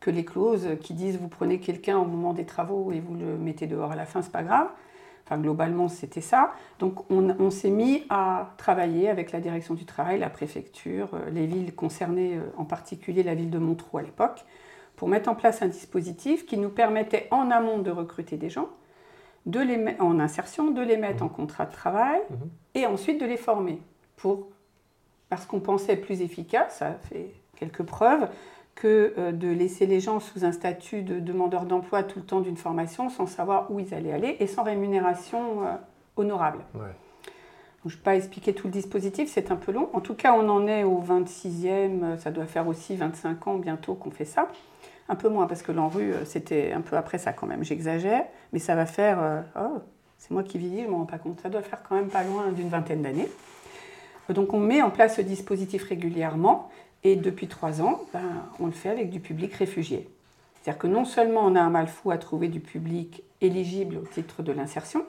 [0.00, 3.38] que les clauses qui disent vous prenez quelqu'un au moment des travaux et vous le
[3.38, 4.68] mettez dehors à la fin, c'est pas grave.
[5.26, 6.52] Enfin, globalement, c'était ça.
[6.78, 11.46] Donc, on, s'est mis à travailler avec la direction du travail, la préfecture, euh, les
[11.46, 14.44] villes concernées, euh, en particulier la ville de Montreux à l'époque,
[14.96, 18.68] pour mettre en place un dispositif qui nous permettait en amont de recruter des gens,
[19.46, 22.50] de les en insertion, de les mettre en contrat de travail mhm.
[22.74, 23.80] et ensuite de les former.
[24.16, 24.48] Pour,
[25.30, 28.28] parce qu'on pensait plus efficace, ça fait quelques preuves,
[28.74, 32.40] que euh, de laisser les gens sous un statut de demandeur d'emploi tout le temps
[32.40, 35.74] d'une formation sans savoir où ils allaient aller et sans rémunération euh,
[36.16, 36.60] honorable.
[36.74, 39.90] je ne vais pas expliquer tout le dispositif, c'est un peu long.
[39.92, 43.58] En tout cas, on en est au 26e, euh, ça doit faire aussi 25 ans
[43.58, 44.48] bientôt qu'on fait ça.
[45.08, 48.58] Un peu moins parce que l'enrue, c'était un peu après ça quand même, j'exagère, mais
[48.58, 49.44] ça va faire...
[49.54, 49.80] oh,
[50.16, 51.40] c'est moi qui vieillis, je ne me rends pas compte.
[51.42, 53.28] Ça doit faire quand même pas loin d'une vingtaine d'années.
[54.30, 56.70] Donc on met en place ce dispositif régulièrement
[57.04, 58.20] et depuis trois ans, ben,
[58.58, 60.08] on le fait avec du public réfugié.
[60.62, 64.06] C'est-à-dire que non seulement on a un mal fou à trouver du public éligible au
[64.06, 65.04] titre de l'insertion,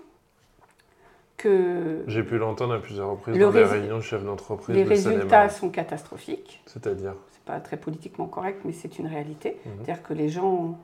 [1.37, 2.03] que...
[2.07, 4.75] J'ai pu l'entendre à plusieurs reprises dans les réunions de chefs d'entreprise.
[4.75, 6.61] Les résultats sont catastrophiques.
[6.65, 9.57] C'est-à-dire C'est pas très politiquement correct, mais c'est une réalité.
[9.65, 9.71] Mhm.
[9.75, 10.77] C'est-à-dire que les gens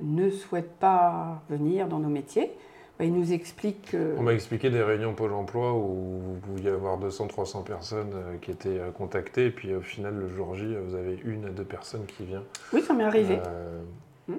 [0.00, 2.52] ne souhaitent pas venir dans nos métiers.
[2.98, 6.98] Bah, il nous explique On m'a expliqué des réunions Pôle emploi où vous pouviez avoir
[6.98, 10.96] 200-300 personnes euh, qui étaient euh, contactées, et puis au final, le jour J, vous
[10.96, 12.42] avez une à deux personnes qui viennent.
[12.72, 13.38] Oui, ça m'est arrivé.
[13.46, 13.80] Euh,
[14.26, 14.38] hmm.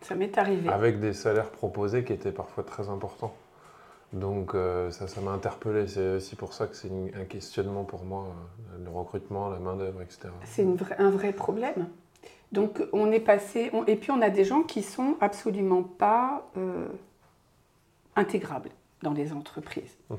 [0.00, 0.70] Ça m'est arrivé.
[0.70, 3.34] Avec des salaires proposés qui étaient parfois très importants.
[4.14, 4.54] Donc
[4.90, 5.86] ça, ça m'a interpellé.
[5.86, 8.26] C'est aussi pour ça que c'est un questionnement pour moi,
[8.84, 10.28] le recrutement, la main-d'œuvre, etc.
[10.44, 10.66] C'est
[10.98, 11.88] un vrai problème.
[12.50, 13.70] Donc on est passé.
[13.86, 16.50] et puis on a des gens qui sont absolument pas
[18.16, 18.70] intégrable
[19.02, 19.98] dans les entreprises.
[20.10, 20.18] Mhm.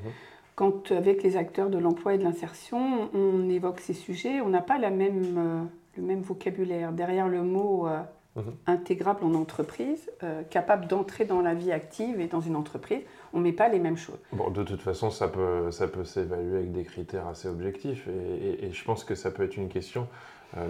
[0.54, 4.60] Quand, avec les acteurs de l'emploi et de l'insertion, on évoque ces sujets, on n'a
[4.60, 5.64] pas la même, euh,
[5.96, 6.92] le même vocabulaire.
[6.92, 8.00] Derrière le mot euh,
[8.36, 8.54] mhm.
[8.66, 13.02] intégrable en entreprise, euh, capable d'entrer dans la vie active et dans une entreprise,
[13.32, 14.20] on ne met pas les mêmes choses.
[14.32, 18.06] Bon, de toute façon, ça peut, ça peut s'évaluer avec des critères assez objectifs.
[18.06, 20.06] Et, et, je pense que ça peut être une question,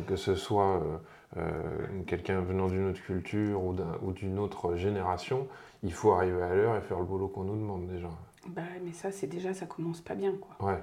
[0.06, 0.82] que ce soit
[2.06, 5.48] quelqu'un venant d'une autre culture ou d'une autre génération,
[5.82, 8.08] il faut arriver à l'heure et faire le boulot qu'on nous demande déjà.
[8.48, 10.34] Bah, mais ça, c'est déjà, ça commence pas bien.
[10.40, 10.72] Quoi.
[10.72, 10.78] Ouais.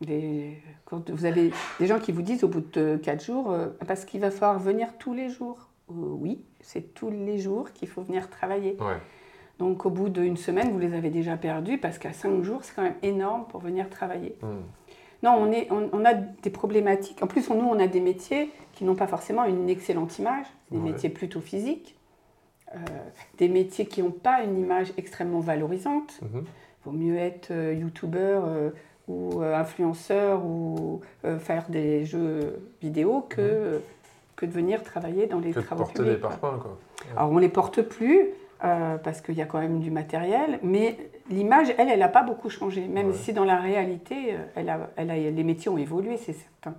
[0.00, 3.68] Des, quand vous avez des gens qui vous disent au bout de 4 jours, euh,
[3.86, 5.70] parce qu'il va falloir venir tous les jours.
[5.90, 8.76] Euh, oui, c'est tous les jours qu'il faut venir travailler.
[8.80, 8.98] Ouais.
[9.58, 12.74] Donc au bout d'une semaine, vous les avez déjà perdus parce qu'à 5 jours, c'est
[12.74, 14.36] quand même énorme pour venir travailler.
[14.42, 14.62] Hmm.
[15.22, 17.22] Non, on, est, on, a des problématiques.
[17.22, 20.78] En plus, nous, on a des métiers qui n'ont pas forcément une excellente image, des
[20.78, 21.96] métiers plutôt physiques.
[22.74, 22.78] Euh,
[23.38, 26.18] des métiers qui n'ont pas une image extrêmement valorisante.
[26.22, 26.44] Il mhm.
[26.84, 28.70] vaut mieux être euh, youtubeur euh,
[29.06, 31.02] ou influenceur ou
[31.38, 33.82] faire des jeux vidéo que,
[34.34, 36.78] que de venir travailler dans les que travaux de porter des parpaings, quoi.
[37.14, 40.96] Alors on ne les porte plus parce qu'il y a quand même du matériel, mais
[41.28, 45.10] l'image, elle, elle n'a pas beaucoup changé, même si dans la réalité, elle a, elle
[45.10, 46.74] a, les métiers ont évolué, c'est certain.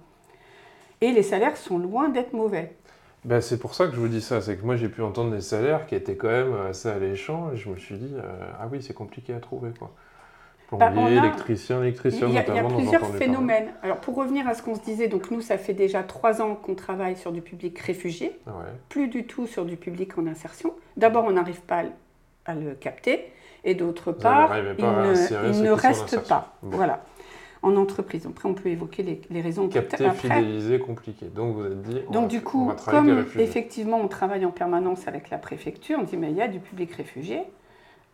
[1.06, 2.76] Et les salaires sont loin d'être mauvais.
[3.26, 5.30] Ben, c'est pour ça que je vous dis ça, c'est que moi j'ai pu entendre
[5.30, 8.22] des salaires qui étaient quand même assez alléchants et je me suis dit, euh,
[8.60, 9.70] ah oui, c'est compliqué à trouver.
[9.78, 9.92] Quoi.
[10.68, 12.70] Plombier, électricien, électricien notamment.
[12.80, 13.68] Il y a plusieurs phénomènes.
[13.84, 16.56] Alors pour revenir à ce qu'on se disait, donc nous ça fait déjà trois ans
[16.56, 18.40] qu'on travaille sur du public réfugié,
[18.90, 20.74] plus du tout sur du public en insertion.
[20.98, 21.84] D'abord on n'arrive pas
[22.46, 23.32] à le capter
[23.64, 26.22] et d'autre part, à ne, insertion.
[26.28, 26.56] pas.
[26.64, 26.78] Bon.
[26.78, 27.04] Voilà.
[27.66, 28.28] En entreprise.
[28.28, 29.68] Après, on peut évoquer les, les raisons.
[29.68, 31.26] Capter, Après, fidéliser, compliquer.
[31.26, 35.08] Donc vous êtes dit, on donc va, du coup, comme effectivement on travaille en permanence
[35.08, 37.42] avec la préfecture, on dit mais il y a du public réfugié.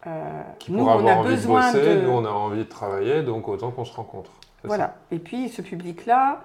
[0.07, 2.59] Euh, Qui nous, on avoir a envie de besoin bosser, de nous on a envie
[2.59, 4.31] de travailler, donc autant qu'on se rencontre.
[4.63, 4.95] Voilà.
[5.11, 6.41] Et puis ce public-là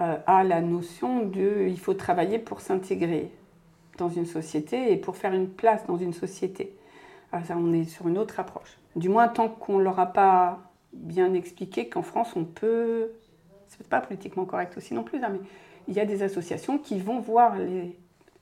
[0.00, 3.30] euh, a la notion de il faut travailler pour s'intégrer
[3.98, 6.72] dans une société et pour faire une place dans une société.
[7.32, 8.78] Alors ça, on est sur une autre approche.
[8.94, 10.60] Du moins tant qu'on leur a pas
[10.96, 13.10] bien expliqué qu'en France on peut,
[13.68, 15.40] c'est peut-être pas politiquement correct aussi non plus, hein, mais
[15.88, 17.96] il y a des associations qui vont voir les,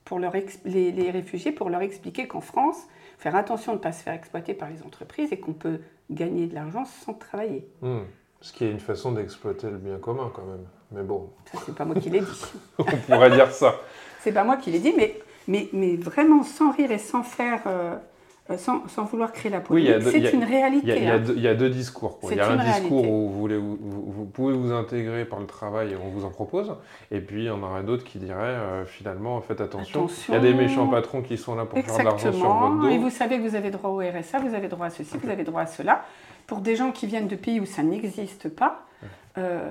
[0.05, 2.79] pour leur ex- les, les réfugiés pour leur expliquer qu'en France,
[3.19, 6.47] faire attention de ne pas se faire exploiter par les entreprises et qu'on peut gagner
[6.47, 7.67] de l'argent sans travailler.
[7.83, 8.01] Hmm.
[8.41, 10.67] Ce qui est une façon d'exploiter le bien commun quand même.
[10.93, 12.45] Mais bon, Ça, c'est pas moi qui l'ai dit.
[12.79, 13.75] on pourrait dire ça.
[14.21, 17.63] C'est pas moi qui l'ai dit, mais, mais, mais vraiment sans rire et sans faire,
[17.67, 17.97] euh,
[18.59, 20.99] sans, sans vouloir créer la polémique, c'est une réalité.
[20.99, 21.19] il y a hein.
[21.19, 22.19] deux, il y a deux discours.
[22.31, 25.47] Il y a un discours où vous, voulez, vous, vous pouvez vous intégrer par le
[25.47, 26.77] travail et on vous en propose.
[27.11, 30.09] Et puis il y en aurait d'autres qui diraient euh, finalement faites attention.
[30.29, 32.45] Il y a des méchants patrons qui sont là pour faire de l'argent sur votre
[32.45, 32.83] Exactement.
[32.83, 32.89] dos.
[32.91, 35.31] Et vous savez que vous avez droit au RSA, vous avez droit à ceci, vous
[35.31, 36.05] avez droit à cela.
[36.47, 38.85] Pour des gens qui viennent de pays où ça n'existe pas,
[39.39, 39.71] euh,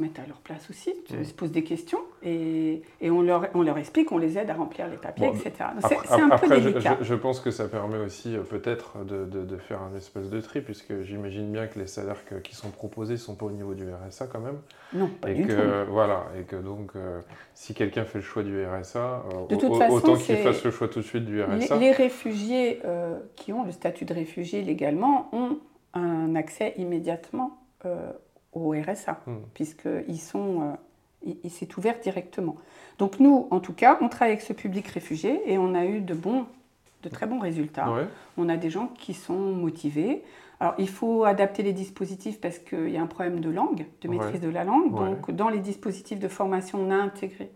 [0.00, 1.24] se mettre à leur place aussi, Ouais.
[1.24, 4.54] se pose des questions et, et on, leur, on leur explique, on les aide à
[4.54, 5.52] remplir les papiers, Bon, etc.
[5.88, 6.96] C'est un après, peu je, délicat.
[7.00, 10.30] je- je pense que ça permet aussi euh, peut-être de, de- de faire un espèce
[10.30, 13.46] de tri, puisque j'imagine bien que les salaires que- qui sont proposés ne sont pas
[13.46, 14.58] au niveau du RSA quand même.
[14.92, 15.52] Non, pas et du que,
[15.84, 15.90] tout.
[15.92, 17.20] Voilà, et que donc, euh,
[17.54, 20.64] si quelqu'un fait le choix du RSA, euh, De toute au- façon, autant qu'il fasse
[20.64, 21.76] le choix tout de suite du Les, RSA.
[21.76, 25.58] les réfugiés euh, qui ont le statut de réfugié légalement ont
[25.94, 28.12] un accès immédiatement euh,
[28.52, 29.36] au RSA, Hmm.
[29.54, 30.72] puisqu'ils sont, euh,
[31.24, 32.56] il, il s'est ouvert directement.
[32.98, 36.00] Donc nous, en tout cas, on travaille avec ce public réfugié et on a eu
[36.00, 36.46] de bons,
[37.02, 37.90] de très bons résultats.
[37.92, 38.06] Ouais.
[38.36, 40.22] On a des gens qui sont motivés.
[40.58, 44.08] Alors, il faut adapter les dispositifs parce qu'il y a un problème de langue, de
[44.08, 44.16] Ouais.
[44.18, 44.92] maîtrise de la langue.
[44.92, 45.10] Ouais.
[45.10, 47.50] Donc, dans les dispositifs de formation, on a intégré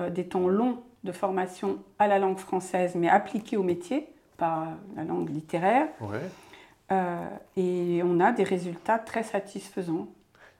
[0.00, 4.68] euh, des temps longs de formation à la langue française, mais appliqués au métier, pas
[4.96, 5.88] la langue littéraire.
[6.90, 10.08] Euh, et on a des résultats très satisfaisants.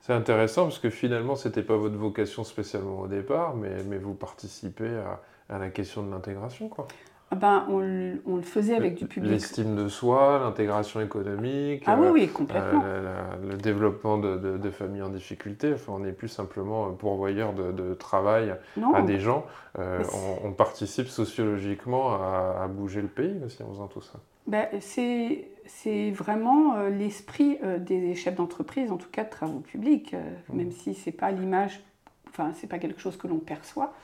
[0.00, 3.98] C'est intéressant parce que finalement, ce n'était pas votre vocation spécialement au départ, mais, mais
[3.98, 5.20] vous participez à,
[5.54, 6.68] à la question de l'intégration.
[6.68, 6.86] quoi.
[7.30, 9.30] Ah Ben, on, le- on le faisait avec du public.
[9.32, 12.80] L'estime de soi, l'intégration économique, Ah oui, euh, oui, complètement.
[12.82, 15.74] euh, la- la- le développement de, de- de familles en difficulté.
[15.74, 19.44] Enfin, on n'est plus simplement pourvoyeur de, de travail non, à des gens.
[19.78, 20.02] Euh,
[20.42, 24.20] on participe sociologiquement à, à bouger le pays aussi en faisant tout ça.
[24.48, 30.14] Ben, c'est, vraiment euh, l'esprit euh, des chefs d'entreprise, en tout cas de travaux publics,
[30.14, 30.56] euh, Mhm.
[30.56, 31.84] même si c'est pas l'image,
[32.30, 33.94] enfin c'est pas quelque chose que l'on perçoit.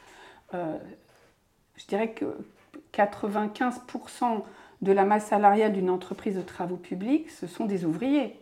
[0.53, 2.27] Je dirais que
[2.93, 4.45] 95%
[4.83, 8.39] de la masse salariale d'une entreprise de travaux publics, ce sont des ouvriers.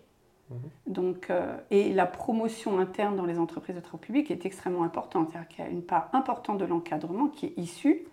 [0.51, 0.59] Mhm.
[0.89, 1.29] Donc,
[1.71, 5.31] et la promotion interne dans les entreprises de travaux publics est extrêmement importante.
[5.31, 8.05] C'est-à-dire qu'il y a une part importante de l'encadrement qui est issue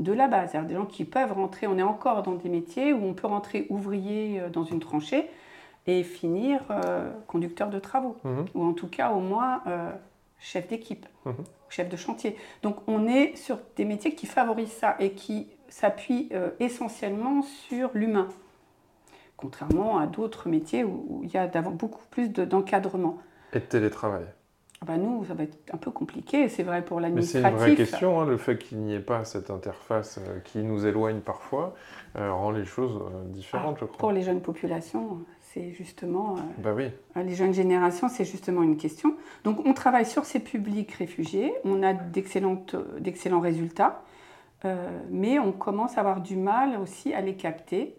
[0.00, 0.50] de la base.
[0.50, 3.26] C'est-à-dire des gens qui peuvent rentrer, on est encore dans des métiers où on peut
[3.28, 5.28] rentrer ouvrier euh, dans une tranchée
[5.86, 8.46] et finir euh, conducteur de travaux, Mhm.
[8.54, 9.90] ou en tout cas au moins euh,
[10.38, 11.34] chef d'équipe, Mhm.
[11.68, 12.36] chef de chantier.
[12.62, 17.90] Donc on est sur des métiers qui favorisent ça et qui s'appuient euh, essentiellement sur
[17.94, 18.28] l'humain,
[19.36, 23.18] contrairement à d'autres métiers où, où il y a beaucoup plus de- d'encadrement.
[23.52, 24.24] Et de télétravail.
[24.82, 27.50] Ah bah nous, ça va être un peu compliqué, c'est vrai pour Mais c'est l'administratif.
[27.52, 30.86] une vraie question, hein, le fait qu'il n'y ait pas cette interface euh, qui nous
[30.86, 31.74] éloigne parfois
[32.16, 34.12] euh, rend les choses euh, différentes, je Pour crois.
[34.14, 36.88] les jeunes populations, c'est justement, Bah oui.
[37.14, 39.16] les jeunes générations, c'est justement une question.
[39.44, 44.02] Donc on travaille sur ces publics réfugiés, on a d'excellents résultats,
[45.10, 47.96] mais on commence à avoir du mal aussi à les capter.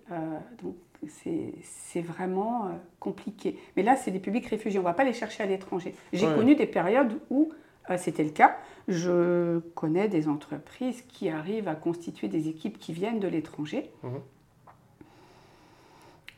[0.63, 0.75] donc
[1.07, 3.57] c'est vraiment euh, compliqué.
[3.75, 5.95] Mais là, c'est des publics réfugiés, on ne va pas les chercher à l'étranger.
[6.13, 6.35] J'ai Ouais.
[6.35, 7.51] connu des périodes où
[7.89, 8.57] euh, c'était le cas.
[8.87, 13.91] Je connais des entreprises qui arrivent à constituer des équipes qui viennent de l'étranger.
[14.03, 14.11] Mhm.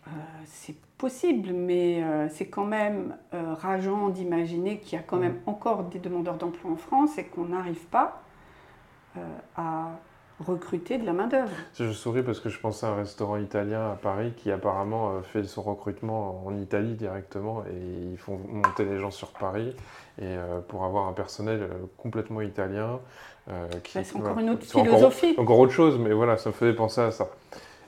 [0.07, 0.09] Euh,
[0.45, 5.83] c'est possible, mais euh, c'est quand même rageant d'imaginer qu'il y a quand même encore
[5.85, 8.21] des demandeurs d'emploi en France et qu'on n'arrive pas
[9.55, 9.99] à
[10.39, 11.49] recruter de la main-d'œuvre.
[11.79, 15.21] Je souris parce que je pensais à un restaurant italien à Paris qui apparemment euh,
[15.21, 19.75] fait son recrutement en Italie directement et ils font monter les gens sur Paris
[20.19, 21.67] et euh, pour avoir un personnel euh,
[21.97, 22.99] complètement italien.
[23.83, 24.29] qui, Bah, c'est voilà.
[24.31, 25.35] encore une autre encore- philosophie.
[25.37, 27.27] Encore, autre chose, mais voilà, ça me faisait penser à ça.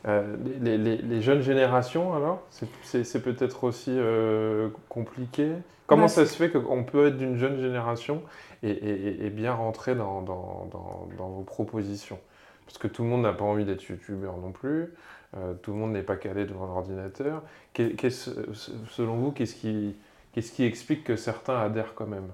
[0.07, 2.41] Euh, les, les- les jeunes générations, alors,
[2.83, 5.51] c'est- peut-être aussi euh, compliqué.
[5.87, 8.21] Comment Bah, ça se fait qu'on peut être d'une jeune génération
[8.63, 12.19] et, et- et bien rentrer dans, dans- dans- dans vos propositions?
[12.65, 14.93] Parce que tout le monde n'a pas envie d'être youtubeur non plus.
[15.37, 17.43] Euh, tout le monde n'est pas calé devant l'ordinateur.
[17.75, 19.95] selon vous, qu'est-ce qui,
[20.33, 22.29] qui, explique que certains adhèrent quand même?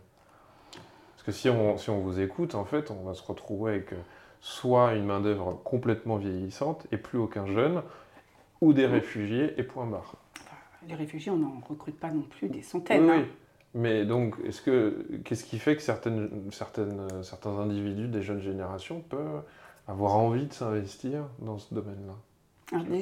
[1.13, 3.93] Parce que si on, si on vous écoute, en fait, on va se retrouver avec
[3.93, 3.97] euh,
[4.39, 7.81] soit une main-d'œuvre complètement vieillissante et plus aucun jeune,
[8.59, 10.15] ou des réfugiés et point barre.
[10.87, 13.09] Les réfugiés, on n'en recrute pas non plus des centaines.
[13.09, 13.25] Oui, hein.
[13.73, 18.99] Mais donc, est-ce que qu'est-ce qui fait que certaines, certaines, certains individus des jeunes générations
[18.99, 19.43] peuvent
[19.91, 22.15] avoir envie de s'investir dans ce domaine-là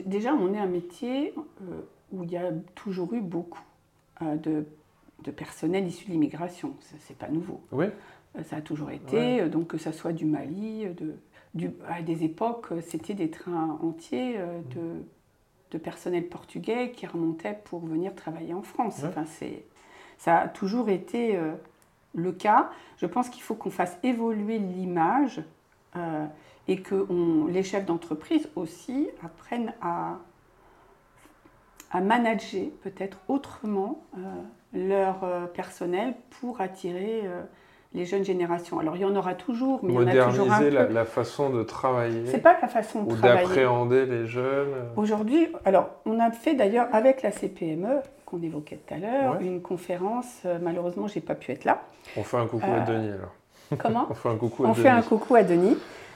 [0.06, 3.62] déjà, on est un métier euh, où il y a toujours eu beaucoup
[4.21, 4.65] euh, de,
[5.23, 6.73] de, personnel issu de l'immigration.
[6.82, 7.62] Ce n'est pas nouveau.
[7.71, 7.86] Oui.
[8.38, 11.15] Euh, ça a toujours été, donc que ça soit du Mali, de,
[11.54, 15.04] du, à des époques, c'était des trains entiers de,
[15.71, 19.04] de, personnel portugais qui remontaient pour venir travailler en France.
[19.04, 19.25] Enfin,
[20.17, 21.39] ça a toujours été
[22.13, 22.69] le cas.
[22.97, 25.41] Je pense qu'il faut qu'on fasse évoluer l'image
[26.70, 27.08] et que
[27.50, 30.20] les chefs d'entreprise aussi apprennent à,
[31.92, 34.20] à manager peut-être autrement euh,
[34.74, 37.42] leur euh, personnel pour attirer euh,
[37.96, 38.80] les jeunes générations.
[38.80, 41.06] Alors il y en aura toujours, mais il y en a toujours un la, la
[41.06, 42.28] façon de travailler.
[42.28, 44.92] C'est pas la façon de ou d'appréhender les jeunes.
[44.96, 49.64] Aujourd'hui, alors on a fait d'ailleurs avec la CPME qu'on évoquait tout à l'heure une
[49.64, 50.44] conférence.
[50.62, 51.82] malheureusement, j'ai pas pu être là.
[52.16, 53.34] On fait un coucou à Denis alors.
[53.80, 55.76] Comment On fait un coucou à On fait un coucou à Denis.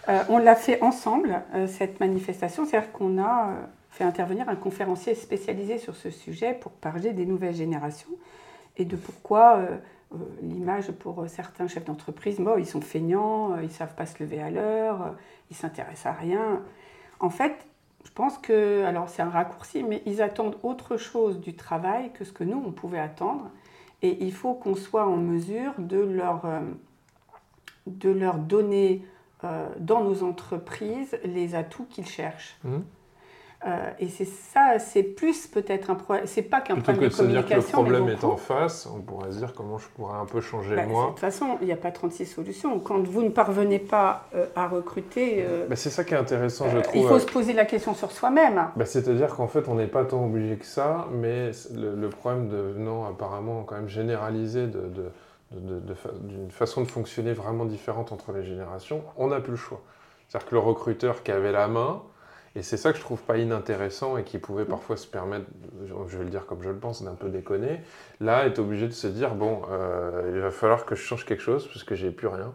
[0.09, 3.53] Euh, on l'a fait ensemble, euh, cette manifestation, c'est-à-dire qu'on a euh,
[3.89, 8.09] fait intervenir un conférencier spécialisé sur ce sujet pour parler des nouvelles générations
[8.75, 9.59] et de pourquoi
[10.41, 14.41] l'image pour certains chefs d'entreprise, bon, ils sont feignants, ils ne savent pas se lever
[14.41, 15.15] à l'heure,
[15.51, 16.63] ils s'intéressent à rien.
[17.19, 17.53] En fait,
[18.03, 22.25] je pense que, alors c'est un raccourci, mais ils attendent autre chose du travail que
[22.25, 23.51] ce que nous, on pouvait attendre.
[24.01, 26.47] Et il faut qu'on soit en mesure de leur,
[27.85, 29.05] de leur donner
[29.43, 32.57] euh, dans nos entreprises les atouts qu'ils cherchent.
[32.63, 32.77] Mmh.
[33.65, 36.25] Euh, et c'est ça, c'est plus peut-être un problème.
[36.27, 37.27] C'est pas qu'un problème de communication.
[37.27, 40.25] Dire que le problème est en face, on pourrait se dire comment je pourrais un
[40.25, 41.03] peu changer bah, moi.
[41.05, 42.77] De toute façon, il n'y a pas 36 solutions.
[42.79, 45.45] Quand vous ne parvenez pas euh, à recruter.
[45.69, 47.01] Bah, c'est ça qui est intéressant, je trouve.
[47.01, 48.67] Il faut se poser la question sur soi-même.
[48.75, 52.73] Bah, c'est-à-dire qu'en fait, on n'est pas tant obligé que ça, mais le, problème de,
[52.77, 55.11] non, apparemment, quand même généralisé de
[55.53, 59.81] d'une façon de fonctionner vraiment différente entre les générations, on n'a plus le choix.
[60.27, 62.01] C'est-à-dire que le recruteur qui avait la main,
[62.55, 65.45] et c'est ça que je trouve pas inintéressant et qui pouvait parfois se permettre,
[65.87, 67.81] je vais le dire comme je le pense, d'un peu déconner,
[68.19, 71.41] là est obligé de se dire bon, euh, il va falloir que je change quelque
[71.41, 72.53] chose puisque j'ai plus rien.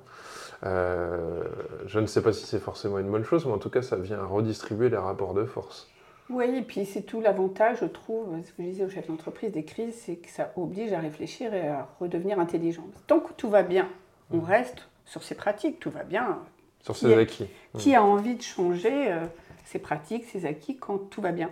[0.65, 1.43] Euh,
[1.87, 3.97] je ne sais pas si c'est forcément une bonne chose, mais en tout cas ça
[3.97, 5.91] vient redistribuer les rapports de force.
[6.31, 9.51] Oui, et puis c'est tout l'avantage, je trouve, ce que je disais au chef d'entreprise
[9.51, 12.85] des crises, c'est que ça oblige à réfléchir et à redevenir intelligent.
[13.07, 13.89] Tant que tout va bien,
[14.31, 16.41] on reste sur ses pratiques, tout va bien.
[16.81, 17.47] Sur ses acquis.
[17.79, 19.25] Qui a envie de changer euh,
[19.65, 21.51] ses pratiques, ses acquis quand tout va bien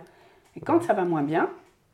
[0.55, 1.49] Et quand ça va moins bien,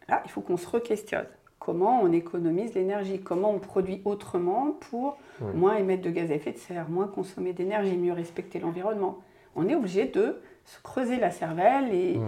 [0.10, 1.28] là, il faut qu'on se re-questionne.
[1.60, 3.22] Comment on économise l'énergie?
[3.22, 5.18] Comment on produit autrement pour
[5.54, 9.20] moins émettre de gaz à effet de serre, moins consommer d'énergie, mieux respecter l'environnement?
[9.56, 12.20] On est obligé de se creuser la cervelle et,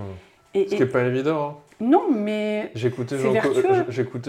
[0.64, 1.50] ce qui n'est pas évident.
[1.50, 1.56] Hein.
[1.80, 2.72] Non, mais.
[2.76, 3.34] J'écoutais Jean,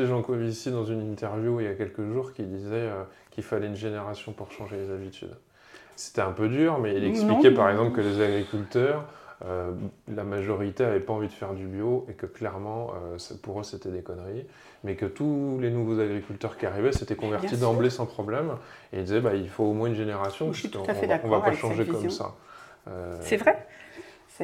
[0.06, 3.68] Jean Covici dans une interview il y a quelques jours qui disait euh, qu'il fallait
[3.68, 5.36] une génération pour changer les habitudes.
[5.94, 9.04] C'était un peu dur, mais il expliquait par exemple que les agriculteurs,
[9.46, 9.70] euh,
[10.14, 13.62] la majorité n'avait pas envie de faire du bio et que clairement, euh, pour eux,
[13.62, 14.44] c'était des conneries.
[14.84, 18.52] Mais que tous les nouveaux agriculteurs qui arrivaient s'étaient convertis d'emblée sans problème.
[18.92, 20.52] Et il disait bah, il faut au moins une génération.
[20.52, 21.30] Je suis tout à fait d'accord.
[21.30, 22.34] On ne va pas changer comme ça.
[23.20, 23.66] C'est vrai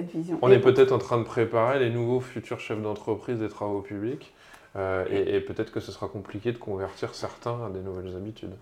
[0.01, 0.39] vision.
[0.43, 4.33] On est peut-être en train de préparer les nouveaux futurs chefs d'entreprise des travaux publics
[4.77, 8.55] euh, et, peut-être que ce sera compliqué de convertir certains à des nouvelles habitudes.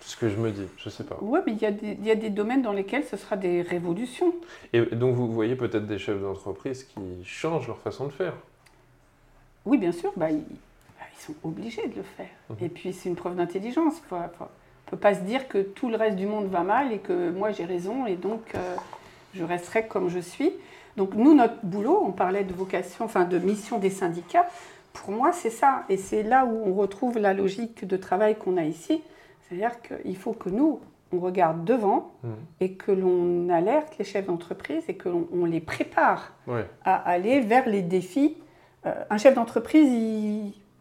[0.00, 1.18] C'est ce que je me dis, je ne sais pas.
[1.20, 4.32] Oui, mais il y, y, a des domaines dans lesquels ce sera des révolutions.
[4.72, 8.32] Et donc vous voyez peut-être des chefs d'entreprise qui changent leur façon de faire
[9.66, 12.30] Oui, bien sûr, bah, ils, bah, sont obligés de le faire.
[12.48, 12.56] Mhm.
[12.62, 14.00] Et puis c'est une preuve d'intelligence.
[14.10, 14.28] On ne
[14.86, 17.52] peut pas se dire que tout le reste du monde va mal et que moi
[17.52, 18.76] j'ai raison et donc euh,
[19.34, 20.52] je resterai comme je suis.
[20.96, 24.46] Donc nous, notre boulot, on parlait de vocation, enfin de mission des syndicats,
[24.92, 25.84] pour moi c'est ça.
[25.88, 29.02] Et c'est là où on retrouve la logique de travail qu'on a ici.
[29.42, 30.80] C'est-à-dire qu'il faut que nous,
[31.12, 32.28] on regarde devant mmh.
[32.60, 36.34] et que l'on alerte les chefs d'entreprise et que l'on les prépare
[36.84, 38.36] à aller vers les défis.
[38.86, 39.88] Euh, un chef d'entreprise,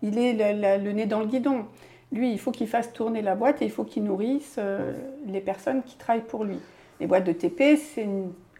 [0.02, 0.34] il, est
[0.78, 1.66] le, nez dans le guidon.
[2.12, 4.94] Lui, il faut qu'il fasse tourner la boîte et il faut qu'il nourrisse euh,
[5.26, 6.60] les personnes qui travaillent pour lui.
[7.00, 8.08] Les boîtes de TP, c'est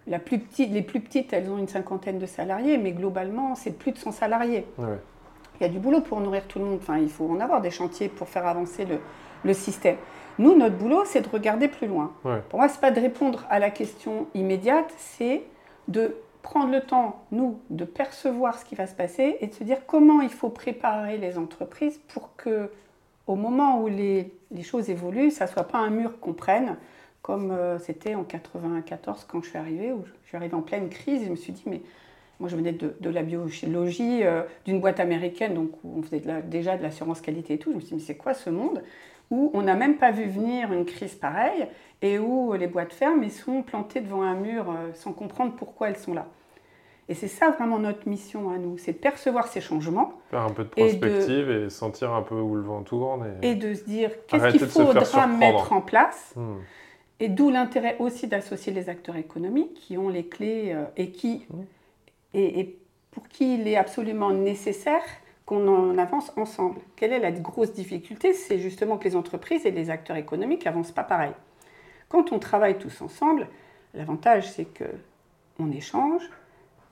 [0.08, 3.78] la plus petite, les plus petites, elles ont une cinquantaine de salariés, mais globalement, c'est
[3.78, 4.66] plus de 100 salariés.
[4.80, 6.80] Il y a du boulot pour nourrir tout le monde.
[6.82, 8.88] Enfin, il faut en avoir des chantiers pour faire avancer
[9.44, 9.98] le, système.
[10.38, 12.14] Nous, notre boulot, c'est de regarder plus loin.
[12.50, 15.44] Pour moi, ce n'est pas de répondre à la question immédiate, c'est
[15.88, 19.64] de prendre le temps, nous, de percevoir ce qui va se passer et de se
[19.64, 22.72] dire comment il faut préparer les entreprises pour que,
[23.28, 24.34] au moment où les,
[24.64, 26.78] choses évoluent, ça ne soit pas un mur qu'on prenne,
[27.30, 30.90] comme euh, c'était en 94 quand je suis arrivée, où je suis arrivée en pleine
[30.90, 31.84] crise, je me suis dit, mais
[32.40, 36.76] moi, je venais de, la biologie, euh, d'une boîte américaine, donc où on faisait déjà
[36.76, 37.70] de l'assurance qualité et tout.
[37.70, 38.82] Je me suis dit, mais c'est quoi ce monde
[39.30, 41.68] où on n'a même pas vu venir une crise pareille
[42.02, 45.90] et où les boîtes ferment et sont plantées devant un mur euh, sans comprendre pourquoi
[45.90, 46.26] elles sont là?
[47.10, 50.14] Et c'est ça vraiment notre mission à nous, c'est de percevoir ces changements.
[50.32, 53.36] Faire un peu de prospective et, sentir un peu où le vent tourne.
[53.44, 56.34] Et, de se dire qu'est-ce qu'il faudra mettre en place.
[56.36, 56.56] Hmm.
[57.20, 61.46] Et d'où l'intérêt aussi d'associer les acteurs économiques qui ont les clés euh, et, qui,
[62.34, 62.78] et,
[63.12, 65.04] pour qui il est absolument nécessaire
[65.46, 66.80] qu'on en avance ensemble.
[66.96, 68.34] Quelle est la grosse difficulté?
[68.34, 71.34] C'est justement que les entreprises et les acteurs économiques n'avancent pas pareil.
[72.08, 73.48] Quand on travaille tous ensemble,
[73.94, 74.86] l'avantage c'est que
[75.60, 76.24] on échange,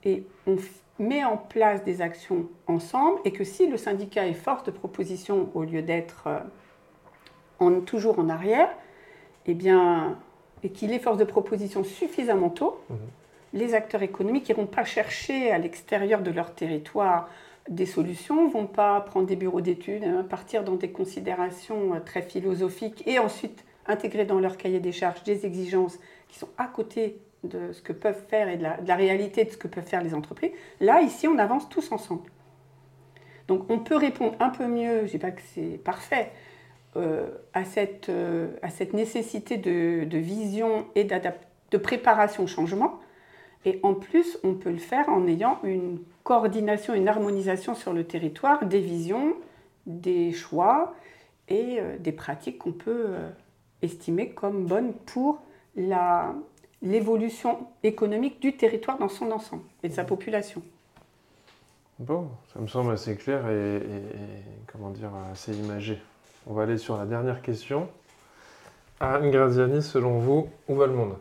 [0.03, 0.57] et on
[0.99, 5.49] met en place des actions ensemble et que si le syndicat est force de proposition
[5.53, 6.27] au lieu d'être
[7.61, 8.69] euh, toujours en arrière,
[9.47, 10.17] eh bien,
[10.63, 12.97] et qu'il est force de proposition suffisamment tôt, mhm.
[13.53, 17.29] les acteurs économiques n'iront pas chercher à l'extérieur de leur territoire
[17.69, 22.21] des solutions, vont pas prendre des bureaux d'études, hein, partir dans des considérations euh, très
[22.21, 27.19] philosophiques et ensuite intégrer dans leur cahier des charges des exigences qui sont à côté
[27.43, 30.13] de ce que peuvent faire et de la, réalité de ce que peuvent faire les
[30.13, 30.51] entreprises.
[30.79, 32.29] Là, ici, on avance tous ensemble.
[33.47, 36.31] Donc on peut répondre un peu mieux, je ne dis pas que c'est parfait,
[36.95, 42.99] euh, à, cette, euh, à cette nécessité de, vision et de préparation au changement.
[43.65, 48.05] Et en plus, on peut le faire en ayant une coordination, une harmonisation sur le
[48.05, 49.35] territoire des visions,
[49.85, 50.95] des choix
[51.49, 53.09] et euh, des pratiques qu'on peut
[53.81, 55.41] estimer comme bonnes pour
[56.81, 60.63] l'évolution économique du territoire dans son ensemble et de sa population.
[61.99, 63.81] Bon, ça me semble assez clair et,
[64.71, 65.99] comment dire, assez imagé.
[66.49, 67.89] On va aller sur la dernière question.
[69.01, 71.17] Anne Graziani, selon vous, où va le monde?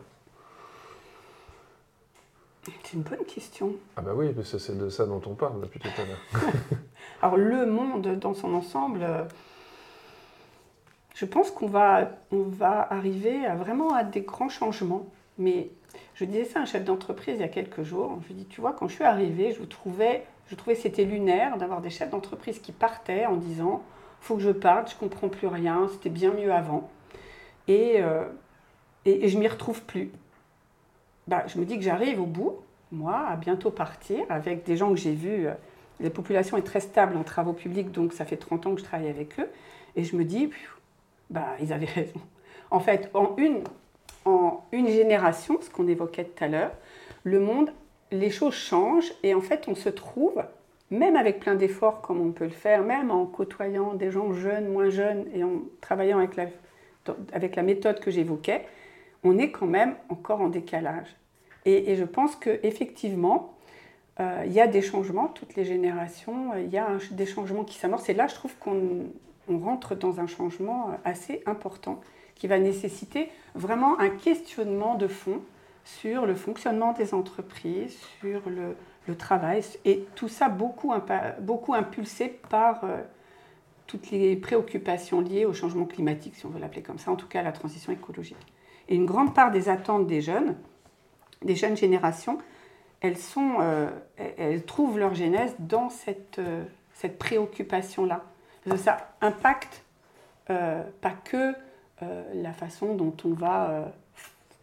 [2.63, 3.73] C'est une bonne question.
[3.97, 6.53] Ah bah oui, parce que c'est de ça dont on parle depuis tout à l'heure.
[7.21, 9.05] Alors le monde dans son ensemble,
[11.13, 15.07] je pense qu'on va, on va arriver à vraiment à des grands changements.
[15.37, 15.69] Mais
[16.15, 18.17] je disais ça à un chef d'entreprise il y a quelques jours.
[18.23, 21.57] Je lui dis, tu vois, quand je suis arrivée, je trouvais, je trouvais c'était lunaire
[21.57, 23.83] d'avoir des chefs d'entreprise qui partaient en disant,
[24.21, 26.89] faut que je parte, je comprends plus rien, c'était bien mieux avant.
[27.67, 28.25] Et, euh,
[29.05, 30.11] et, je m'y retrouve plus.
[31.27, 32.57] Bah, je me dis que j'arrive au bout,
[32.91, 35.47] moi, à bientôt partir avec des gens que j'ai vus.
[35.47, 35.53] Euh,
[35.99, 38.85] la population est très stable en travaux publics, donc ça fait 30 ans que je
[38.85, 39.49] travaille avec eux.
[39.95, 40.49] Et je me dis,
[41.29, 42.21] bah, ils avaient raison.
[42.69, 43.63] En fait, en une,
[44.25, 46.71] en une génération, ce qu'on évoquait tout à l'heure,
[47.23, 47.71] le monde,
[48.11, 50.43] les choses changent et en fait on se trouve,
[50.91, 54.69] même avec plein d'efforts comme on peut le faire, même en côtoyant des gens jeunes,
[54.69, 56.35] moins jeunes et en travaillant avec
[57.55, 58.65] la, méthode que j'évoquais,
[59.23, 61.15] on est quand même encore en décalage.
[61.65, 63.53] Et, je pense qu'effectivement,
[64.21, 67.77] euh, il y a des changements, toutes les générations, il y a des changements qui
[67.77, 68.07] s'amorcent.
[68.09, 69.07] Et là, je trouve qu'on
[69.49, 71.99] rentre dans un changement assez important
[72.35, 75.41] qui va nécessiter vraiment un questionnement de fond
[75.83, 78.75] sur le fonctionnement des entreprises, sur le,
[79.15, 80.93] travail, et tout ça beaucoup,
[81.39, 83.01] beaucoup impulsé par euh,
[83.85, 87.27] toutes les préoccupations liées au changement climatique, si on veut l'appeler comme ça, en tout
[87.27, 88.37] cas la transition écologique.
[88.89, 90.55] Et une grande part des attentes des jeunes,
[91.43, 92.37] des jeunes générations,
[93.01, 98.23] elles, sont, euh, elles trouvent leur genèse dans cette, euh, cette préoccupation-là.
[98.75, 99.83] Ça impacte
[100.45, 101.53] pas que
[102.33, 103.91] la façon dont on va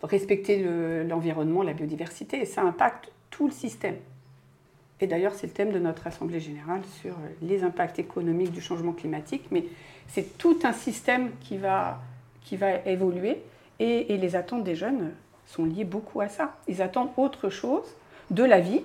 [0.03, 0.63] respecter
[1.05, 3.97] l'environnement, la biodiversité, ça impacte tout le système.
[5.05, 8.63] Et d'ailleurs, c'est le thème de notre Assemblée générale sur euh, les impacts économiques du
[8.63, 9.67] changement climatique, mais
[10.09, 11.99] c'est tout un système qui va,
[12.41, 13.43] qui va évoluer,
[13.81, 15.13] et, et les attentes des jeunes
[15.45, 16.57] sont liées beaucoup à ça.
[16.69, 17.85] Ils attendent autre chose
[18.31, 18.81] de la vie,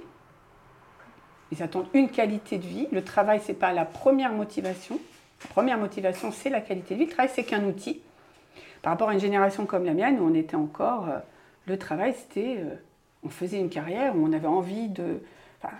[1.53, 2.89] ils attendent une qualité de vie.
[2.91, 4.99] Le travail, ce n'est pas la première motivation.
[5.45, 7.05] La première motivation, c'est la qualité de vie.
[7.05, 8.01] Le travail, c'est qu'un outil.
[8.81, 11.19] Par rapport à une génération comme la mienne, où on était encore, euh,
[11.65, 12.75] le travail, c'était, euh,
[13.23, 15.21] on faisait une carrière, où on avait envie de,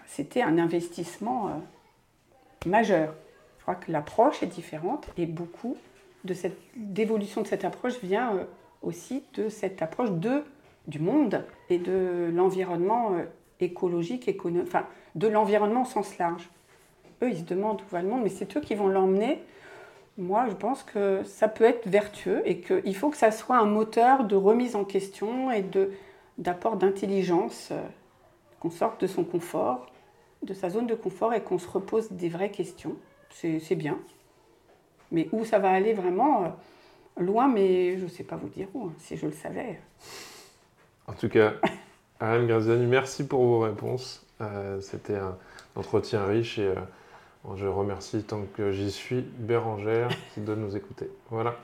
[0.06, 3.14] c'était un investissement euh, majeur.
[3.58, 5.78] Je crois que l'approche est différente et beaucoup
[6.26, 8.48] de cette d'évolution de cette approche vient
[8.82, 10.44] aussi de cette approche de
[10.88, 13.12] du monde et de l'environnement
[13.60, 16.50] écologique, économique, enfin de l'environnement au sens large.
[17.22, 19.44] Eux, ils se demandent où va le monde, mais c'est eux qui vont l'emmener
[20.20, 23.66] moi, je pense que ça peut être vertueux et qu'il faut que ça soit un
[23.66, 25.64] moteur de remise en question et
[26.38, 27.82] d'apport d'intelligence, euh,
[28.60, 29.88] qu'on sorte de son confort,
[30.44, 32.96] de sa zone de confort et qu'on se repose des vraies questions.
[33.32, 33.98] C'est bien.
[35.12, 36.48] Mais où ça va aller vraiment euh,
[37.18, 39.80] loin, mais je ne sais pas vous dire où, hein, si je le savais.
[41.08, 41.54] En tout cas,
[42.20, 44.26] Anne Graziani, merci pour vos réponses.
[44.42, 45.38] Euh, c'était un
[45.76, 46.74] entretien riche et
[47.56, 51.10] je remercie tant que j'y suis Bérangère qui doit nous écouter.
[51.30, 51.56] Voilà.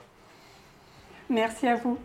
[1.28, 1.98] Merci à vous.